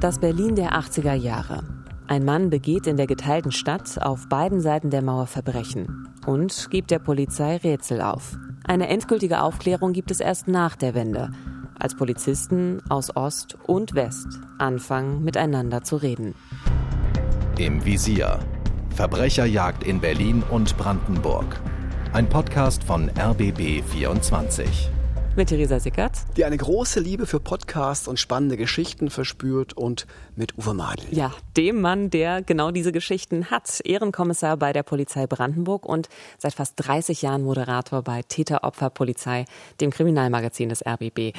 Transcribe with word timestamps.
Das 0.00 0.20
Berlin 0.20 0.54
der 0.54 0.78
80er 0.78 1.14
Jahre. 1.14 1.64
Ein 2.06 2.24
Mann 2.24 2.50
begeht 2.50 2.86
in 2.86 2.96
der 2.96 3.08
geteilten 3.08 3.50
Stadt 3.50 4.00
auf 4.00 4.28
beiden 4.28 4.60
Seiten 4.60 4.90
der 4.90 5.02
Mauer 5.02 5.26
Verbrechen 5.26 6.08
und 6.24 6.70
gibt 6.70 6.92
der 6.92 7.00
Polizei 7.00 7.56
Rätsel 7.56 8.00
auf. 8.00 8.38
Eine 8.64 8.86
endgültige 8.86 9.42
Aufklärung 9.42 9.92
gibt 9.92 10.12
es 10.12 10.20
erst 10.20 10.46
nach 10.46 10.76
der 10.76 10.94
Wende, 10.94 11.32
als 11.80 11.96
Polizisten 11.96 12.80
aus 12.88 13.16
Ost 13.16 13.58
und 13.66 13.96
West 13.96 14.38
anfangen 14.58 15.24
miteinander 15.24 15.82
zu 15.82 15.96
reden. 15.96 16.36
Im 17.58 17.84
Visier. 17.84 18.38
Verbrecherjagd 18.94 19.82
in 19.82 20.00
Berlin 20.00 20.44
und 20.48 20.76
Brandenburg. 20.76 21.60
Ein 22.12 22.28
Podcast 22.28 22.84
von 22.84 23.10
RBB 23.18 23.82
24 23.82 24.92
mit 25.38 25.50
Theresa 25.50 25.78
Sickert. 25.78 26.12
Die 26.36 26.44
eine 26.44 26.56
große 26.56 26.98
Liebe 26.98 27.24
für 27.24 27.38
Podcasts 27.38 28.08
und 28.08 28.18
spannende 28.18 28.56
Geschichten 28.56 29.08
verspürt 29.08 29.72
und 29.72 30.08
mit 30.38 30.56
Uwe 30.56 30.72
Madel. 30.72 31.04
Ja, 31.10 31.32
dem 31.56 31.80
Mann, 31.80 32.08
der 32.10 32.42
genau 32.42 32.70
diese 32.70 32.92
Geschichten 32.92 33.50
hat. 33.50 33.80
Ehrenkommissar 33.84 34.56
bei 34.56 34.72
der 34.72 34.82
Polizei 34.82 35.26
Brandenburg 35.26 35.84
und 35.84 36.08
seit 36.38 36.54
fast 36.54 36.74
30 36.76 37.22
Jahren 37.22 37.42
Moderator 37.42 38.02
bei 38.02 38.22
Täter-Opfer-Polizei, 38.22 39.44
dem 39.80 39.90
Kriminalmagazin 39.90 40.68
des 40.68 40.86
RBB. 40.86 41.36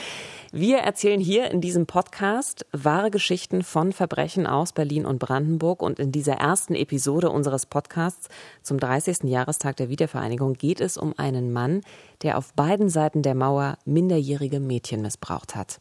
Wir 0.51 0.79
erzählen 0.79 1.19
hier 1.19 1.49
in 1.49 1.61
diesem 1.61 1.85
Podcast 1.85 2.65
wahre 2.71 3.09
Geschichten 3.09 3.63
von 3.63 3.93
Verbrechen 3.93 4.45
aus 4.45 4.73
Berlin 4.73 5.05
und 5.05 5.19
Brandenburg 5.19 5.81
und 5.81 5.99
in 5.99 6.11
dieser 6.11 6.33
ersten 6.33 6.75
Episode 6.75 7.29
unseres 7.29 7.65
Podcasts 7.65 8.27
zum 8.61 8.79
30. 8.79 9.23
Jahrestag 9.23 9.77
der 9.77 9.89
Wiedervereinigung 9.89 10.53
geht 10.53 10.81
es 10.81 10.97
um 10.97 11.13
einen 11.17 11.53
Mann, 11.53 11.81
der 12.21 12.37
auf 12.37 12.53
beiden 12.53 12.89
Seiten 12.89 13.21
der 13.21 13.35
Mauer 13.35 13.77
minderjährige 13.85 14.59
Mädchen 14.59 15.01
missbraucht 15.01 15.55
hat. 15.55 15.79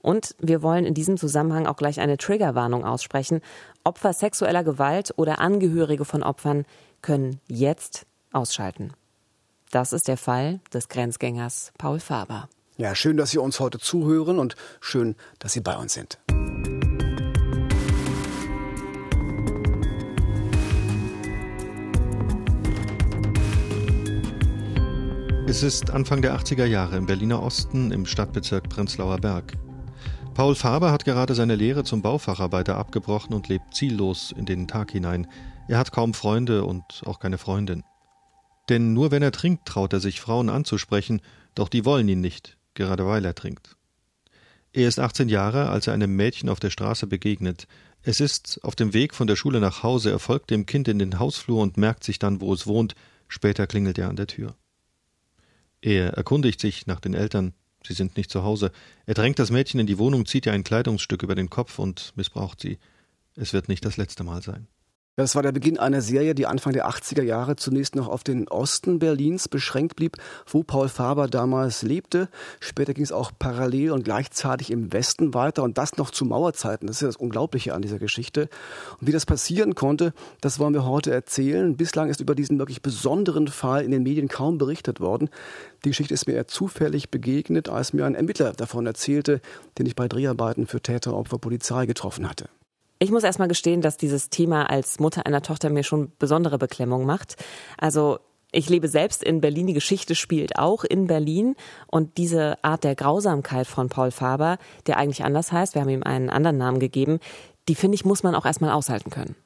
Und 0.00 0.34
wir 0.38 0.62
wollen 0.62 0.84
in 0.84 0.94
diesem 0.94 1.16
Zusammenhang 1.16 1.66
auch 1.66 1.76
gleich 1.76 2.00
eine 2.00 2.16
Triggerwarnung 2.16 2.84
aussprechen. 2.84 3.40
Opfer 3.84 4.12
sexueller 4.12 4.64
Gewalt 4.64 5.14
oder 5.16 5.38
Angehörige 5.38 6.04
von 6.04 6.22
Opfern 6.22 6.64
können 7.02 7.40
jetzt 7.46 8.06
ausschalten. 8.32 8.92
Das 9.70 9.92
ist 9.92 10.08
der 10.08 10.16
Fall 10.16 10.60
des 10.72 10.88
Grenzgängers 10.88 11.72
Paul 11.78 12.00
Faber. 12.00 12.48
Ja, 12.76 12.94
schön, 12.94 13.16
dass 13.16 13.30
Sie 13.30 13.38
uns 13.38 13.60
heute 13.60 13.78
zuhören 13.78 14.38
und 14.38 14.56
schön, 14.80 15.16
dass 15.38 15.52
Sie 15.52 15.60
bei 15.60 15.76
uns 15.76 15.94
sind. 15.94 16.18
Es 25.54 25.62
ist 25.62 25.90
Anfang 25.90 26.20
der 26.20 26.36
80er 26.36 26.64
Jahre 26.64 26.96
im 26.96 27.06
Berliner 27.06 27.40
Osten 27.40 27.92
im 27.92 28.06
Stadtbezirk 28.06 28.68
Prenzlauer 28.68 29.18
Berg. 29.18 29.52
Paul 30.34 30.56
Faber 30.56 30.90
hat 30.90 31.04
gerade 31.04 31.36
seine 31.36 31.54
Lehre 31.54 31.84
zum 31.84 32.02
Baufacharbeiter 32.02 32.76
abgebrochen 32.76 33.34
und 33.34 33.48
lebt 33.48 33.72
ziellos 33.72 34.34
in 34.36 34.46
den 34.46 34.66
Tag 34.66 34.90
hinein. 34.90 35.28
Er 35.68 35.78
hat 35.78 35.92
kaum 35.92 36.12
Freunde 36.12 36.64
und 36.64 36.82
auch 37.06 37.20
keine 37.20 37.38
Freundin. 37.38 37.84
Denn 38.68 38.94
nur 38.94 39.12
wenn 39.12 39.22
er 39.22 39.30
trinkt, 39.30 39.68
traut 39.68 39.92
er 39.92 40.00
sich 40.00 40.20
Frauen 40.20 40.48
anzusprechen, 40.48 41.22
doch 41.54 41.68
die 41.68 41.84
wollen 41.84 42.08
ihn 42.08 42.20
nicht, 42.20 42.58
gerade 42.74 43.06
weil 43.06 43.24
er 43.24 43.36
trinkt. 43.36 43.76
Er 44.72 44.88
ist 44.88 44.98
18 44.98 45.28
Jahre, 45.28 45.68
als 45.68 45.86
er 45.86 45.94
einem 45.94 46.16
Mädchen 46.16 46.48
auf 46.48 46.58
der 46.58 46.70
Straße 46.70 47.06
begegnet. 47.06 47.68
Es 48.02 48.18
ist 48.18 48.58
auf 48.64 48.74
dem 48.74 48.92
Weg 48.92 49.14
von 49.14 49.28
der 49.28 49.36
Schule 49.36 49.60
nach 49.60 49.84
Hause, 49.84 50.10
er 50.10 50.18
folgt 50.18 50.50
dem 50.50 50.66
Kind 50.66 50.88
in 50.88 50.98
den 50.98 51.20
Hausflur 51.20 51.62
und 51.62 51.76
merkt 51.76 52.02
sich 52.02 52.18
dann, 52.18 52.40
wo 52.40 52.52
es 52.52 52.66
wohnt. 52.66 52.96
Später 53.28 53.68
klingelt 53.68 53.98
er 53.98 54.08
an 54.08 54.16
der 54.16 54.26
Tür. 54.26 54.56
Er 55.84 56.14
erkundigt 56.14 56.62
sich 56.62 56.86
nach 56.86 56.98
den 56.98 57.12
Eltern. 57.12 57.52
Sie 57.86 57.92
sind 57.92 58.16
nicht 58.16 58.30
zu 58.30 58.42
Hause. 58.42 58.72
Er 59.04 59.12
drängt 59.12 59.38
das 59.38 59.50
Mädchen 59.50 59.78
in 59.78 59.86
die 59.86 59.98
Wohnung, 59.98 60.24
zieht 60.24 60.46
ihr 60.46 60.52
ein 60.54 60.64
Kleidungsstück 60.64 61.22
über 61.22 61.34
den 61.34 61.50
Kopf 61.50 61.78
und 61.78 62.14
missbraucht 62.16 62.58
sie. 62.58 62.78
Es 63.36 63.52
wird 63.52 63.68
nicht 63.68 63.84
das 63.84 63.98
letzte 63.98 64.24
Mal 64.24 64.40
sein. 64.40 64.66
Das 65.16 65.36
war 65.36 65.44
der 65.44 65.52
Beginn 65.52 65.78
einer 65.78 66.00
Serie, 66.00 66.34
die 66.34 66.48
Anfang 66.48 66.72
der 66.72 66.88
80er 66.88 67.22
Jahre 67.22 67.54
zunächst 67.54 67.94
noch 67.94 68.08
auf 68.08 68.24
den 68.24 68.48
Osten 68.48 68.98
Berlins 68.98 69.48
beschränkt 69.48 69.94
blieb, 69.94 70.16
wo 70.44 70.64
Paul 70.64 70.88
Faber 70.88 71.28
damals 71.28 71.82
lebte. 71.82 72.28
Später 72.58 72.94
ging 72.94 73.04
es 73.04 73.12
auch 73.12 73.30
parallel 73.38 73.92
und 73.92 74.02
gleichzeitig 74.02 74.72
im 74.72 74.92
Westen 74.92 75.32
weiter 75.32 75.62
und 75.62 75.78
das 75.78 75.96
noch 75.98 76.10
zu 76.10 76.24
Mauerzeiten. 76.24 76.88
Das 76.88 76.96
ist 76.96 77.02
ja 77.02 77.06
das 77.06 77.16
Unglaubliche 77.16 77.74
an 77.74 77.82
dieser 77.82 78.00
Geschichte. 78.00 78.48
Und 79.00 79.06
wie 79.06 79.12
das 79.12 79.24
passieren 79.24 79.76
konnte, 79.76 80.14
das 80.40 80.58
wollen 80.58 80.74
wir 80.74 80.84
heute 80.84 81.12
erzählen. 81.12 81.76
Bislang 81.76 82.10
ist 82.10 82.20
über 82.20 82.34
diesen 82.34 82.58
wirklich 82.58 82.82
besonderen 82.82 83.46
Fall 83.46 83.84
in 83.84 83.92
den 83.92 84.02
Medien 84.02 84.26
kaum 84.26 84.58
berichtet 84.58 84.98
worden. 84.98 85.30
Die 85.84 85.90
Geschichte 85.90 86.12
ist 86.12 86.26
mir 86.26 86.32
eher 86.32 86.48
zufällig 86.48 87.10
begegnet, 87.10 87.68
als 87.68 87.92
mir 87.92 88.04
ein 88.04 88.16
Ermittler 88.16 88.52
davon 88.52 88.84
erzählte, 88.84 89.40
den 89.78 89.86
ich 89.86 89.94
bei 89.94 90.08
Dreharbeiten 90.08 90.66
für 90.66 90.80
Täter, 90.80 91.14
Opfer, 91.14 91.38
Polizei 91.38 91.86
getroffen 91.86 92.28
hatte. 92.28 92.48
Ich 93.04 93.10
muss 93.10 93.22
erstmal 93.22 93.48
gestehen, 93.48 93.82
dass 93.82 93.98
dieses 93.98 94.30
Thema 94.30 94.70
als 94.70 94.98
Mutter 94.98 95.26
einer 95.26 95.42
Tochter 95.42 95.68
mir 95.68 95.82
schon 95.82 96.12
besondere 96.18 96.56
Beklemmung 96.56 97.04
macht. 97.04 97.36
Also 97.76 98.18
ich 98.50 98.70
lebe 98.70 98.88
selbst 98.88 99.22
in 99.22 99.42
Berlin, 99.42 99.66
die 99.66 99.74
Geschichte 99.74 100.14
spielt 100.14 100.58
auch 100.58 100.84
in 100.84 101.06
Berlin 101.06 101.54
und 101.86 102.16
diese 102.16 102.56
Art 102.64 102.82
der 102.82 102.94
Grausamkeit 102.94 103.66
von 103.66 103.90
Paul 103.90 104.10
Faber, 104.10 104.56
der 104.86 104.96
eigentlich 104.96 105.22
anders 105.22 105.52
heißt, 105.52 105.74
wir 105.74 105.82
haben 105.82 105.90
ihm 105.90 106.02
einen 106.02 106.30
anderen 106.30 106.56
Namen 106.56 106.78
gegeben, 106.78 107.18
die 107.68 107.74
finde 107.74 107.96
ich, 107.96 108.06
muss 108.06 108.22
man 108.22 108.34
auch 108.34 108.46
erstmal 108.46 108.70
aushalten 108.70 109.10
können. 109.10 109.36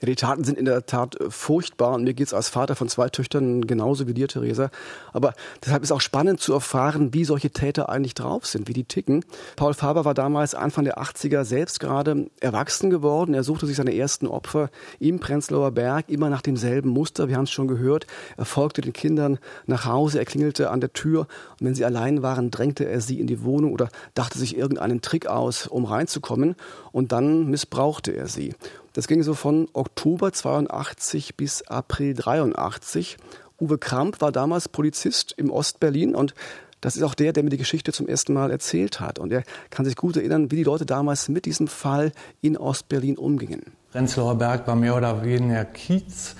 Ja, 0.00 0.06
die 0.06 0.14
Taten 0.14 0.44
sind 0.44 0.58
in 0.58 0.64
der 0.64 0.86
Tat 0.86 1.20
äh, 1.20 1.30
furchtbar 1.30 1.94
und 1.94 2.04
mir 2.04 2.14
geht 2.14 2.28
es 2.28 2.34
als 2.34 2.48
Vater 2.48 2.76
von 2.76 2.88
zwei 2.88 3.08
Töchtern 3.08 3.66
genauso 3.66 4.06
wie 4.06 4.14
dir, 4.14 4.28
Theresa. 4.28 4.70
Aber 5.12 5.34
deshalb 5.64 5.82
ist 5.82 5.92
auch 5.92 6.00
spannend 6.00 6.40
zu 6.40 6.52
erfahren, 6.52 7.12
wie 7.14 7.24
solche 7.24 7.50
Täter 7.50 7.88
eigentlich 7.88 8.14
drauf 8.14 8.46
sind, 8.46 8.68
wie 8.68 8.72
die 8.72 8.84
ticken. 8.84 9.24
Paul 9.56 9.74
Faber 9.74 10.04
war 10.04 10.14
damals 10.14 10.54
Anfang 10.54 10.84
der 10.84 10.98
80er 10.98 11.44
selbst 11.44 11.80
gerade 11.80 12.30
erwachsen 12.40 12.90
geworden. 12.90 13.34
Er 13.34 13.42
suchte 13.42 13.66
sich 13.66 13.76
seine 13.76 13.94
ersten 13.94 14.26
Opfer 14.26 14.70
im 15.00 15.18
Prenzlauer 15.18 15.72
Berg, 15.72 16.08
immer 16.08 16.30
nach 16.30 16.42
demselben 16.42 16.90
Muster. 16.90 17.28
Wir 17.28 17.36
haben 17.36 17.44
es 17.44 17.50
schon 17.50 17.68
gehört. 17.68 18.06
Er 18.36 18.44
folgte 18.44 18.80
den 18.80 18.92
Kindern 18.92 19.38
nach 19.66 19.84
Hause, 19.84 20.18
er 20.18 20.24
klingelte 20.24 20.70
an 20.70 20.80
der 20.80 20.92
Tür 20.92 21.26
und 21.58 21.66
wenn 21.66 21.74
sie 21.74 21.84
allein 21.84 22.22
waren, 22.22 22.50
drängte 22.50 22.84
er 22.84 23.00
sie 23.00 23.18
in 23.20 23.26
die 23.26 23.42
Wohnung 23.42 23.72
oder 23.72 23.88
dachte 24.14 24.38
sich 24.38 24.56
irgendeinen 24.56 25.00
Trick 25.00 25.26
aus, 25.26 25.66
um 25.66 25.84
reinzukommen 25.84 26.54
und 26.92 27.12
dann 27.12 27.46
missbrauchte 27.46 28.12
er 28.12 28.28
sie. 28.28 28.54
Das 28.92 29.06
ging 29.06 29.22
so 29.22 29.34
von 29.34 29.68
Oktober 29.72 30.32
82 30.32 31.36
bis 31.36 31.62
April 31.62 32.14
83. 32.14 33.16
Uwe 33.60 33.78
Kramp 33.78 34.20
war 34.20 34.32
damals 34.32 34.68
Polizist 34.68 35.34
im 35.36 35.50
Ostberlin 35.50 36.14
und 36.14 36.34
das 36.80 36.96
ist 36.96 37.02
auch 37.02 37.14
der, 37.14 37.32
der 37.32 37.42
mir 37.42 37.50
die 37.50 37.56
Geschichte 37.56 37.92
zum 37.92 38.06
ersten 38.06 38.32
Mal 38.32 38.50
erzählt 38.50 39.00
hat. 39.00 39.18
Und 39.18 39.32
er 39.32 39.42
kann 39.70 39.84
sich 39.84 39.96
gut 39.96 40.16
erinnern, 40.16 40.50
wie 40.50 40.56
die 40.56 40.64
Leute 40.64 40.86
damals 40.86 41.28
mit 41.28 41.44
diesem 41.44 41.66
Fall 41.66 42.12
in 42.40 42.56
Ostberlin 42.56 43.18
umgingen. 43.18 43.62
Prenzlauer 43.90 44.36
Berg 44.36 44.66
war 44.66 44.76
mehr 44.76 44.96
oder 44.96 45.24
weniger 45.24 45.64
Kiez. 45.64 46.36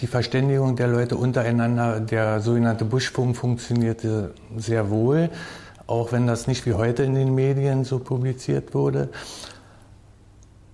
Die 0.00 0.06
Verständigung 0.06 0.76
der 0.76 0.86
Leute 0.86 1.16
untereinander, 1.16 1.98
der 1.98 2.40
sogenannte 2.40 2.84
Buschfunk, 2.84 3.36
funktionierte 3.36 4.32
sehr 4.56 4.90
wohl, 4.90 5.28
auch 5.88 6.12
wenn 6.12 6.28
das 6.28 6.46
nicht 6.46 6.64
wie 6.66 6.74
heute 6.74 7.02
in 7.02 7.16
den 7.16 7.34
Medien 7.34 7.84
so 7.84 7.98
publiziert 7.98 8.74
wurde. 8.74 9.08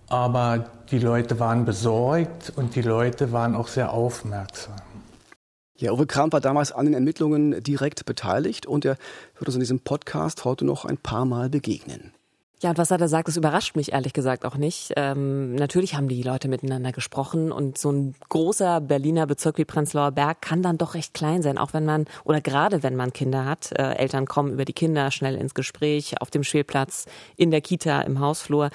Aber 0.09 0.71
die 0.91 0.99
Leute 0.99 1.39
waren 1.39 1.65
besorgt 1.65 2.53
und 2.57 2.75
die 2.75 2.83
Leute 2.83 3.33
waren 3.33 3.55
auch 3.55 3.69
sehr 3.69 3.93
aufmerksam. 3.93 4.77
Ja, 5.77 5.93
Uwe 5.93 6.07
Kramp 6.07 6.33
war 6.33 6.41
damals 6.41 6.73
an 6.73 6.87
den 6.87 6.95
Ermittlungen 6.95 7.63
direkt 7.63 8.05
beteiligt 8.05 8.67
und 8.67 8.85
er 8.85 8.97
wird 9.37 9.47
uns 9.47 9.55
in 9.55 9.61
diesem 9.61 9.81
Podcast 9.81 10.45
heute 10.45 10.65
noch 10.65 10.85
ein 10.85 10.97
paar 10.97 11.25
Mal 11.25 11.51
begegnen. 11.51 12.13
Ja, 12.61 12.71
und 12.71 12.79
was 12.79 12.91
er 12.91 12.99
da 12.99 13.07
sagt, 13.07 13.29
das 13.29 13.37
überrascht 13.37 13.77
mich 13.77 13.93
ehrlich 13.93 14.13
gesagt 14.13 14.45
auch 14.45 14.57
nicht. 14.57 14.93
Ähm, 14.97 15.55
natürlich 15.55 15.95
haben 15.95 16.09
die 16.09 16.25
Leute 16.25 16.49
miteinander 16.49 16.91
gesprochen 16.91 17.53
und 17.53 17.79
so 17.79 17.93
ein 17.93 18.17
großer 18.29 18.81
Berliner 18.81 19.29
Bezirk 19.29 19.59
wie 19.59 19.65
Prenzlauer 19.65 20.11
Berg 20.11 20.43
kann 20.43 20.61
dann 20.61 20.77
doch 20.77 20.95
recht 20.95 21.15
klein 21.15 21.43
sein, 21.43 21.57
auch 21.57 21.73
wenn 21.73 21.85
man 21.85 22.07
oder 22.25 22.41
gerade 22.41 22.83
wenn 22.83 22.97
man 22.97 23.13
Kinder 23.13 23.45
hat. 23.45 23.71
Äh, 23.79 23.93
Eltern 23.93 24.27
kommen 24.27 24.55
über 24.55 24.65
die 24.65 24.73
Kinder 24.73 25.13
schnell 25.13 25.37
ins 25.37 25.55
Gespräch, 25.55 26.21
auf 26.21 26.31
dem 26.31 26.43
Spielplatz, 26.43 27.05
in 27.37 27.53
der 27.53 27.61
Kita, 27.61 28.01
im 28.01 28.19
Hausflur. 28.19 28.71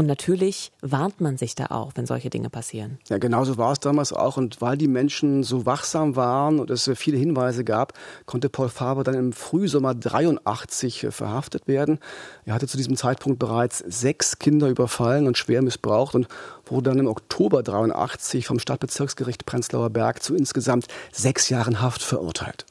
Und 0.00 0.06
natürlich 0.06 0.72
warnt 0.80 1.20
man 1.20 1.36
sich 1.36 1.54
da 1.54 1.66
auch, 1.66 1.92
wenn 1.94 2.06
solche 2.06 2.30
Dinge 2.30 2.48
passieren. 2.48 2.98
Ja, 3.10 3.18
genauso 3.18 3.58
war 3.58 3.72
es 3.72 3.80
damals 3.80 4.14
auch. 4.14 4.38
Und 4.38 4.62
weil 4.62 4.78
die 4.78 4.88
Menschen 4.88 5.42
so 5.42 5.66
wachsam 5.66 6.16
waren 6.16 6.58
und 6.58 6.70
es 6.70 6.90
viele 6.94 7.18
Hinweise 7.18 7.64
gab, 7.64 7.92
konnte 8.24 8.48
Paul 8.48 8.70
Faber 8.70 9.04
dann 9.04 9.14
im 9.14 9.34
Frühsommer 9.34 9.94
83 9.94 11.08
verhaftet 11.10 11.68
werden. 11.68 11.98
Er 12.46 12.54
hatte 12.54 12.66
zu 12.66 12.78
diesem 12.78 12.96
Zeitpunkt 12.96 13.38
bereits 13.38 13.84
sechs 13.86 14.38
Kinder 14.38 14.68
überfallen 14.68 15.26
und 15.26 15.36
schwer 15.36 15.60
missbraucht 15.60 16.14
und 16.14 16.28
wurde 16.64 16.88
dann 16.88 16.98
im 16.98 17.06
Oktober 17.06 17.62
83 17.62 18.46
vom 18.46 18.58
Stadtbezirksgericht 18.58 19.44
Prenzlauer 19.44 19.90
Berg 19.90 20.22
zu 20.22 20.34
insgesamt 20.34 20.86
sechs 21.12 21.50
Jahren 21.50 21.82
Haft 21.82 22.00
verurteilt. 22.00 22.64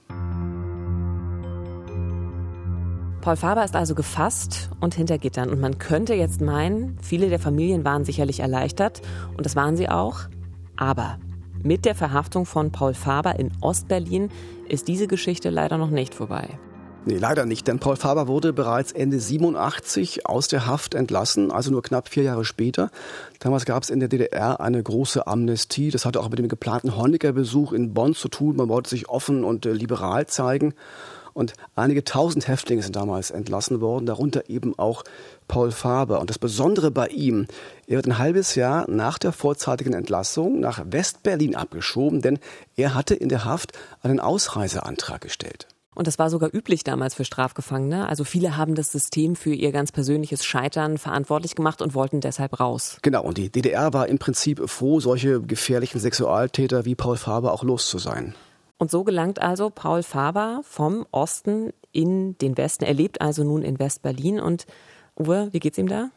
Paul 3.21 3.36
Faber 3.36 3.66
ist 3.66 3.75
also 3.75 3.95
gefasst 3.95 4.69
und 4.80 4.95
hinter 4.95 5.18
Gittern. 5.18 5.50
Und 5.50 5.60
man 5.60 5.77
könnte 5.77 6.13
jetzt 6.13 6.42
meinen, 6.42 6.98
viele 7.01 7.30
der 7.30 7.39
Familien 7.39 7.83
waren 7.83 8.06
sicherlich 8.06 8.39
erleichtert. 8.39 9.01
Und 9.36 9.45
das 9.45 9.56
waren 9.56 9.75
sie 9.75 9.89
auch. 9.89 10.21
Aber 10.77 11.18
mit 11.62 11.83
der 11.83 11.95
Verhaftung 11.95 12.45
von 12.45 12.71
Paul 12.71 12.94
Faber 12.94 13.38
in 13.38 13.51
Ostberlin 13.60 14.30
ist 14.69 14.88
diese 14.88 15.07
Geschichte 15.07 15.50
leider 15.50 15.77
noch 15.77 15.89
nicht 15.89 16.16
vorbei. 16.16 16.48
Nee, 17.06 17.18
leider 17.18 17.45
nicht, 17.45 17.68
denn 17.68 17.80
Paul 17.80 17.95
Faber 17.95 18.27
wurde 18.27 18.54
bereits 18.54 18.92
Ende 18.92 19.19
87 19.19 20.25
aus 20.25 20.48
der 20.48 20.68
Haft 20.68 20.95
entlassen, 20.95 21.50
also 21.50 21.71
nur 21.71 21.81
knapp 21.81 22.10
vier 22.10 22.24
Jahre 22.24 22.44
später. 22.45 22.92
Damals 23.39 23.66
gab 23.66 23.83
es 23.83 23.89
in 23.89 24.00
der 24.00 24.10
DDR 24.10 24.60
eine 24.60 24.83
große 24.83 25.25
Amnestie. 25.25 25.92
Das 25.92 26.06
hatte 26.06 26.19
auch 26.19 26.30
mit 26.30 26.39
dem 26.39 26.50
geplanten 26.50 26.95
Honecker-Besuch 26.98 27.71
in 27.74 27.94
Bonn 27.94 28.13
zu 28.13 28.27
tun. 28.27 28.57
Man 28.57 28.69
wollte 28.69 28.89
sich 28.89 29.10
offen 29.10 29.44
und 29.44 29.66
äh, 29.66 29.71
liberal 29.71 30.27
zeigen. 30.27 30.74
Und 31.39 31.53
einige 31.74 32.03
tausend 32.03 32.50
Häftlinge 32.50 32.83
sind 32.83 32.97
damals 32.97 33.31
entlassen 33.31 33.80
worden, 33.80 34.06
darunter 34.06 34.50
eben 34.50 34.77
auch 34.77 35.06
Paul 35.47 35.71
Faber. 35.71 36.19
Und 36.19 36.30
das 36.30 36.38
Besondere 36.38 36.91
bei 36.91 37.07
ihm, 37.07 37.47
er 37.88 37.95
wird 37.95 38.07
ein 38.07 38.18
halbes 38.18 38.56
Jahr 38.56 38.91
nach 38.91 39.18
der 39.18 39.31
vorzeitigen 39.31 39.94
Entlassung 39.94 40.59
nach 40.59 40.83
Westberlin 40.86 41.56
abgeschoben, 41.56 42.21
denn 42.21 42.39
er 42.75 42.94
hatte 42.94 43.15
in 43.15 43.30
der 43.30 43.45
Haft 43.45 43.71
einen 44.01 44.19
Ausreiseantrag 44.19 45.21
gestellt. 45.21 45.68
Und 45.95 46.07
das 46.07 46.19
war 46.19 46.30
sogar 46.30 46.53
üblich 46.53 46.83
damals 46.83 47.13
für 47.13 47.24
Strafgefangene. 47.24 48.09
Also 48.09 48.25
viele 48.25 48.57
haben 48.57 48.75
das 48.75 48.92
System 48.92 49.38
für 49.38 49.53
ihr 49.53 49.71
ganz 49.71 49.94
persönliches 49.94 50.44
Scheitern 50.44 50.97
verantwortlich 50.97 51.56
gemacht 51.56 51.81
und 51.81 51.95
wollten 51.95 52.19
deshalb 52.19 52.59
raus. 52.59 52.97
Genau, 53.01 53.24
und 53.24 53.38
die 53.38 53.50
DDR 53.50 53.94
war 53.94 54.09
im 54.09 54.19
Prinzip 54.19 54.69
froh, 54.69 55.00
solche 55.00 55.39
gefährlichen 55.39 56.01
Sexualtäter 56.01 56.83
wie 56.83 56.95
Paul 56.95 57.15
Faber 57.15 57.53
auch 57.53 57.63
los 57.63 57.88
zu 57.88 57.97
sein. 57.97 58.35
Und 58.79 58.89
so 58.89 59.03
gelangt 59.03 59.41
also 59.41 59.69
Paul 59.69 60.03
Faber 60.03 60.61
vom 60.63 61.05
Osten 61.11 61.73
in 61.91 62.37
den 62.37 62.57
Westen. 62.57 62.85
Er 62.85 62.93
lebt 62.93 63.21
also 63.21 63.43
nun 63.43 63.61
in 63.61 63.77
West-Berlin. 63.77 64.39
Und 64.39 64.65
Uwe, 65.19 65.49
wie 65.51 65.59
geht's 65.59 65.77
ihm 65.77 65.89
da? 65.89 66.11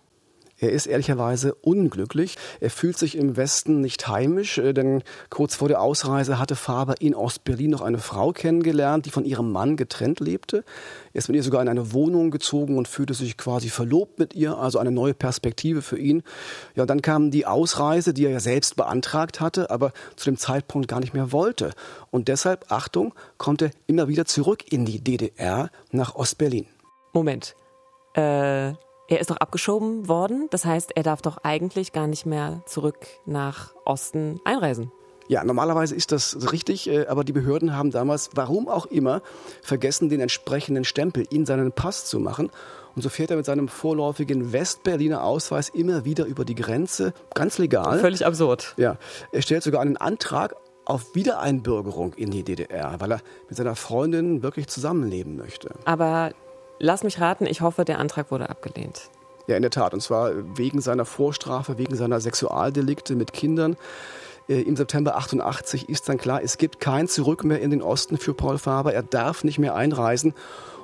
Er 0.63 0.71
ist 0.71 0.87
ehrlicherweise 0.87 1.55
unglücklich. 1.55 2.37
Er 2.61 2.71
fühlt 2.71 2.97
sich 2.97 3.19
im 3.19 3.37
Westen 3.37 3.81
nicht 3.81 4.07
heimisch, 4.07 4.59
äh, 4.59 4.73
denn 4.73 5.03
kurz 5.29 5.57
vor 5.57 5.67
der 5.67 5.81
Ausreise 5.81 6.39
hatte 6.39 6.55
Faber 6.55 6.95
in 7.01 7.17
Ostberlin 7.17 7.71
noch 7.71 7.81
eine 7.81 7.99
Frau 7.99 8.31
kennengelernt, 8.31 9.05
die 9.05 9.11
von 9.11 9.25
ihrem 9.25 9.51
Mann 9.51 9.77
getrennt 9.77 10.21
lebte. 10.21 10.59
Er 11.13 11.19
ist 11.19 11.27
mit 11.27 11.35
ihr 11.35 11.43
sogar 11.43 11.63
in 11.63 11.69
eine 11.69 11.93
Wohnung 11.93 12.31
gezogen 12.31 12.79
und 12.79 12.87
fühlte 12.87 13.13
sich 13.13 13.37
quasi 13.37 13.71
verlobt 13.71 14.21
mit 14.21 14.35
ihr, 14.35 14.57
also 14.57 14.79
eine 14.79 14.93
neue 14.93 15.15
Perspektive 15.15 15.83
für 15.83 15.99
ihn. 15.99 16.23
Ja, 16.77 16.87
dann 16.87 17.03
kam 17.03 17.33
die 17.33 17.45
Ausreise, 17.45 18.15
die 18.15 18.25
er 18.25 18.31
ja 18.31 18.41
selbst 18.41 18.77
beantragt 18.77 19.41
hatte, 19.41 19.69
aber 19.69 19.93
zu 20.15 20.31
dem 20.31 20.37
Zeitpunkt 20.37 20.87
gar 20.87 21.01
nicht 21.01 21.13
mehr 21.13 21.33
wollte. 21.33 21.73
Und 22.13 22.29
deshalb, 22.29 22.71
Achtung, 22.71 23.15
kommt 23.37 23.63
er 23.63 23.73
immer 23.89 24.07
wieder 24.07 24.27
zurück 24.27 24.73
in 24.73 24.85
die 24.85 25.03
DDR 25.03 25.71
nach 25.91 26.15
Ostberlin. 26.15 26.67
Moment. 27.13 27.57
Äh 28.15 28.75
er 29.13 29.21
ist 29.21 29.31
doch 29.31 29.37
abgeschoben 29.37 30.09
worden. 30.09 30.49
Das 30.51 30.65
heißt, 30.65 30.93
er 30.97 31.03
darf 31.03 31.21
doch 31.21 31.37
eigentlich 31.43 31.93
gar 31.93 32.07
nicht 32.07 32.25
mehr 32.25 32.63
zurück 32.65 32.97
nach 33.27 33.75
Osten 33.85 34.41
einreisen. 34.45 34.91
Ja, 35.29 35.45
normalerweise 35.45 35.95
ist 35.95 36.13
das 36.13 36.51
richtig, 36.51 36.89
äh, 36.89 37.07
aber 37.07 37.23
die 37.23 37.33
Behörden 37.33 37.77
haben 37.77 37.91
damals, 37.91 38.31
warum 38.35 38.69
auch 38.69 38.87
immer, 38.87 39.21
vergessen, 39.63 40.09
den 40.09 40.21
entsprechenden 40.21 40.85
Stempel 40.85 41.27
in 41.31 41.45
seinen 41.45 41.73
Pass 41.73 42.07
zu 42.07 42.21
machen. 42.21 42.51
Und 42.97 43.03
so 43.03 43.11
fährt 43.11 43.31
er 43.31 43.37
mit 43.37 43.45
seinem 43.45 43.69
vorläufigen 43.69 44.53
Westberliner 44.53 45.23
Ausweis 45.23 45.69
immer 45.69 46.07
wieder 46.07 46.25
über 46.25 46.45
die 46.45 46.55
Grenze, 46.55 47.13
ganz 47.35 47.59
legal. 47.59 48.01
Völlig 48.01 48.25
absurd. 48.25 48.75
Ja, 48.79 48.97
er 49.31 49.43
stellt 49.43 49.63
sogar 49.63 49.83
einen 49.83 49.99
Antrag 49.99 50.57
auf 50.87 51.15
Wiedereinbürgerung 51.15 52.15
in 52.15 52.31
die 52.31 52.45
DDR, 52.45 52.95
weil 52.99 53.13
er 53.13 53.21
mit 53.49 53.57
seiner 53.57 53.77
Freundin 53.77 54.43
wirklich 54.43 54.69
zusammenleben 54.69 55.37
möchte. 55.37 55.71
Aber 55.85 56.33
Lass 56.79 57.05
mich 57.05 57.21
raten, 57.21 57.47
ich 57.47 57.61
hoffe, 57.61 57.85
der 57.85 57.99
Antrag 57.99 58.31
wurde 58.31 58.51
abgelehnt. 58.51 59.11
Ja, 59.47 59.57
in 59.57 59.63
der 59.63 59.71
Tat. 59.71 59.95
Und 59.95 60.01
zwar 60.01 60.33
wegen 60.57 60.81
seiner 60.81 61.05
Vorstrafe, 61.05 61.79
wegen 61.79 61.97
seiner 61.97 62.21
Sexualdelikte 62.21 63.15
mit 63.15 63.33
Kindern. 63.33 63.77
Äh, 64.49 64.63
Im 64.63 64.77
September 64.77 65.17
88 65.17 65.89
ist 65.89 66.09
dann 66.09 66.19
klar, 66.19 66.43
es 66.43 66.59
gibt 66.59 66.81
kein 66.81 67.09
Zurück 67.09 67.45
mehr 67.45 67.61
in 67.61 67.71
den 67.71 67.83
Osten 67.83 68.19
für 68.19 68.35
Paul 68.35 68.59
Faber. 68.59 68.93
Er 68.93 69.03
darf 69.03 69.45
nicht 69.45 69.59
mehr 69.59 69.75
einreisen. 69.75 70.35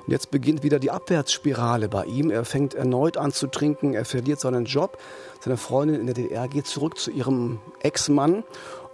Und 0.05 0.11
jetzt 0.11 0.31
beginnt 0.31 0.63
wieder 0.63 0.79
die 0.79 0.91
Abwärtsspirale 0.91 1.87
bei 1.87 2.05
ihm. 2.05 2.31
Er 2.31 2.43
fängt 2.43 2.73
erneut 2.73 3.17
an 3.17 3.31
zu 3.31 3.47
trinken, 3.47 3.93
er 3.93 4.05
verliert 4.05 4.39
seinen 4.39 4.65
Job. 4.65 4.97
Seine 5.39 5.57
Freundin 5.57 5.99
in 5.99 6.05
der 6.07 6.15
DDR 6.15 6.47
geht 6.47 6.67
zurück 6.67 6.97
zu 6.97 7.11
ihrem 7.11 7.59
Ex-Mann 7.81 8.43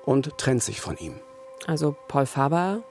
und 0.03 0.37
trennt 0.37 0.63
sich 0.63 0.81
von 0.81 0.97
ihm. 0.97 1.15
Also 1.67 1.95
Paul 2.07 2.25
Faber 2.25 2.83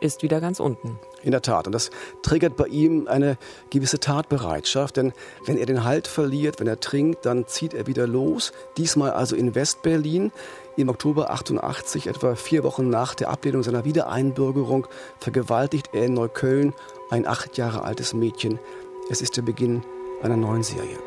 ist 0.00 0.22
wieder 0.22 0.40
ganz 0.40 0.60
unten. 0.60 0.98
In 1.22 1.32
der 1.32 1.42
Tat. 1.42 1.66
Und 1.66 1.72
das 1.72 1.90
triggert 2.22 2.56
bei 2.56 2.66
ihm 2.66 3.06
eine 3.06 3.36
gewisse 3.70 4.00
Tatbereitschaft. 4.00 4.96
Denn 4.96 5.12
wenn 5.44 5.58
er 5.58 5.66
den 5.66 5.84
Halt 5.84 6.06
verliert, 6.06 6.60
wenn 6.60 6.66
er 6.66 6.80
trinkt, 6.80 7.26
dann 7.26 7.46
zieht 7.46 7.74
er 7.74 7.86
wieder 7.86 8.06
los. 8.06 8.52
Diesmal 8.76 9.10
also 9.10 9.36
in 9.36 9.54
Westberlin. 9.54 10.32
Im 10.76 10.88
Oktober 10.88 11.30
88, 11.30 12.06
etwa 12.06 12.36
vier 12.36 12.62
Wochen 12.64 12.88
nach 12.88 13.14
der 13.14 13.28
Ablehnung 13.28 13.62
seiner 13.62 13.84
Wiedereinbürgerung, 13.84 14.86
vergewaltigt 15.18 15.90
er 15.92 16.06
in 16.06 16.14
Neukölln 16.14 16.72
ein 17.10 17.26
acht 17.26 17.58
Jahre 17.58 17.82
altes 17.82 18.14
Mädchen. 18.14 18.58
Es 19.10 19.20
ist 19.20 19.36
der 19.36 19.42
Beginn 19.42 19.82
einer 20.22 20.36
neuen 20.36 20.62
Serie. 20.62 20.98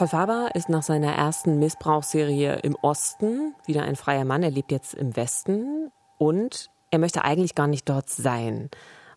Paul 0.00 0.08
Faber 0.08 0.48
ist 0.54 0.70
nach 0.70 0.82
seiner 0.82 1.12
ersten 1.12 1.58
Missbrauchsserie 1.58 2.60
im 2.62 2.74
Osten 2.76 3.54
wieder 3.66 3.82
ein 3.82 3.96
freier 3.96 4.24
Mann. 4.24 4.42
Er 4.42 4.50
lebt 4.50 4.72
jetzt 4.72 4.94
im 4.94 5.14
Westen 5.14 5.92
und 6.16 6.70
er 6.90 6.98
möchte 6.98 7.22
eigentlich 7.22 7.54
gar 7.54 7.66
nicht 7.66 7.86
dort 7.86 8.08
sein. 8.08 8.70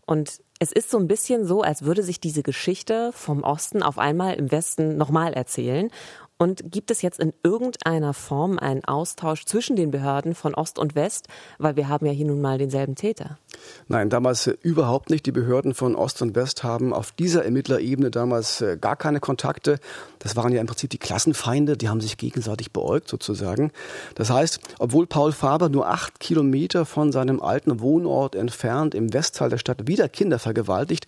Und 0.06 0.42
es 0.60 0.74
ist 0.74 0.90
so 0.90 0.98
ein 0.98 1.08
bisschen 1.08 1.46
so, 1.46 1.62
als 1.62 1.84
würde 1.84 2.04
sich 2.04 2.20
diese 2.20 2.44
Geschichte 2.44 3.14
vom 3.14 3.44
Osten 3.44 3.82
auf 3.82 3.98
einmal 3.98 4.34
im 4.34 4.52
Westen 4.52 4.98
nochmal 4.98 5.32
erzählen. 5.32 5.90
Und 6.38 6.72
gibt 6.72 6.92
es 6.92 7.02
jetzt 7.02 7.20
in 7.20 7.32
irgendeiner 7.44 8.14
Form 8.14 8.60
einen 8.60 8.84
Austausch 8.84 9.46
zwischen 9.46 9.76
den 9.76 9.92
Behörden 9.92 10.36
von 10.36 10.56
Ost 10.56 10.80
und 10.80 10.96
West? 10.96 11.28
Weil 11.58 11.76
wir 11.76 11.88
haben 11.88 12.06
ja 12.06 12.12
hier 12.12 12.26
nun 12.26 12.42
mal 12.42 12.58
denselben 12.58 12.96
Täter. 12.96 13.38
Nein, 13.88 14.10
damals 14.10 14.48
äh, 14.48 14.58
überhaupt 14.62 15.10
nicht. 15.10 15.26
Die 15.26 15.32
Behörden 15.32 15.74
von 15.74 15.96
Ost 15.96 16.22
und 16.22 16.36
West 16.36 16.64
haben 16.64 16.94
auf 16.94 17.12
dieser 17.12 17.46
Ermittlerebene 17.46 18.12
damals 18.12 18.62
äh, 18.62 18.78
gar 18.80 18.96
keine 18.96 19.20
Kontakte. 19.20 19.80
Das 20.20 20.36
waren 20.36 20.52
ja 20.52 20.60
im 20.60 20.68
Prinzip 20.68 20.90
die 20.90 20.98
Klassenfeinde, 20.98 21.78
die 21.78 21.90
haben 21.90 22.02
sich 22.02 22.18
gegenseitig 22.18 22.72
beäugt 22.72 23.08
sozusagen. 23.10 23.72
Das 24.16 24.30
heißt, 24.30 24.60
obwohl 24.80 25.06
Paul 25.06 25.32
Faber 25.32 25.70
nur 25.70 25.88
acht 25.88 26.20
Kilometer 26.20 26.86
von 26.86 27.12
seinem 27.12 27.42
alten 27.42 27.80
Wohnort 27.80 28.36
entfernt 28.36 28.96
im 28.96 29.14
Westteil 29.14 29.50
der 29.50 29.58
Stadt 29.58 29.88
wieder 29.88 30.10
Kinder 30.10 30.40
vergewaltigt, 30.40 31.06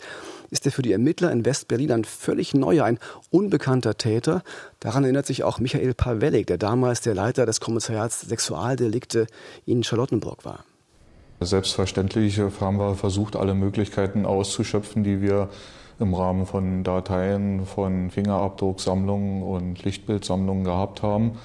ist 0.50 0.66
er 0.66 0.72
für 0.72 0.82
die 0.82 0.92
Ermittler 0.92 1.30
in 1.32 1.44
West-Berlin 1.44 1.92
ein 1.92 2.04
völlig 2.04 2.54
neuer, 2.54 2.84
ein 2.84 2.98
unbekannter 3.30 3.96
Täter. 3.96 4.42
Daran 4.80 5.04
erinnert 5.04 5.26
sich 5.26 5.44
auch 5.44 5.58
Michael 5.58 5.94
Pawellik, 5.94 6.46
der 6.46 6.58
damals 6.58 7.00
der 7.00 7.14
Leiter 7.14 7.46
des 7.46 7.60
Kommissariats 7.60 8.22
Sexualdelikte 8.22 9.26
in 9.64 9.82
Charlottenburg 9.84 10.44
war. 10.44 10.64
Selbstverständlich 11.40 12.38
haben 12.38 12.78
wir 12.78 12.94
versucht, 12.94 13.36
alle 13.36 13.54
Möglichkeiten 13.54 14.24
auszuschöpfen, 14.24 15.04
die 15.04 15.20
wir 15.20 15.50
im 15.98 16.14
Rahmen 16.14 16.46
von 16.46 16.84
Dateien, 16.84 17.66
von 17.66 18.10
Fingerabdrucksammlungen 18.10 19.42
und 19.42 19.82
Lichtbildsammlungen 19.82 20.64
gehabt 20.64 21.02
haben. 21.02 21.38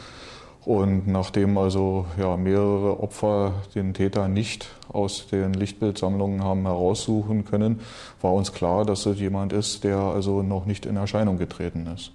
Und 0.64 1.08
nachdem 1.08 1.58
also 1.58 2.06
ja, 2.20 2.38
mehrere 2.38 3.00
Opfer 3.00 3.54
den 3.74 3.94
Täter 3.94 4.28
nicht 4.28 4.68
aus 4.90 5.28
den 5.28 5.54
Lichtbildsammlungen 5.54 6.44
haben 6.44 6.64
heraussuchen 6.64 7.46
können, 7.46 7.80
war 8.22 8.34
uns 8.34 8.54
klar, 8.54 8.86
dass 8.86 9.06
es 9.06 9.20
jemand 9.20 9.54
ist, 9.54 9.84
der 9.84 9.98
also 9.98 10.44
noch 10.44 10.66
nicht 10.66 10.86
in 10.86 10.98
Erscheinung 10.98 11.38
getreten 11.38 11.88
ist. 11.88 12.12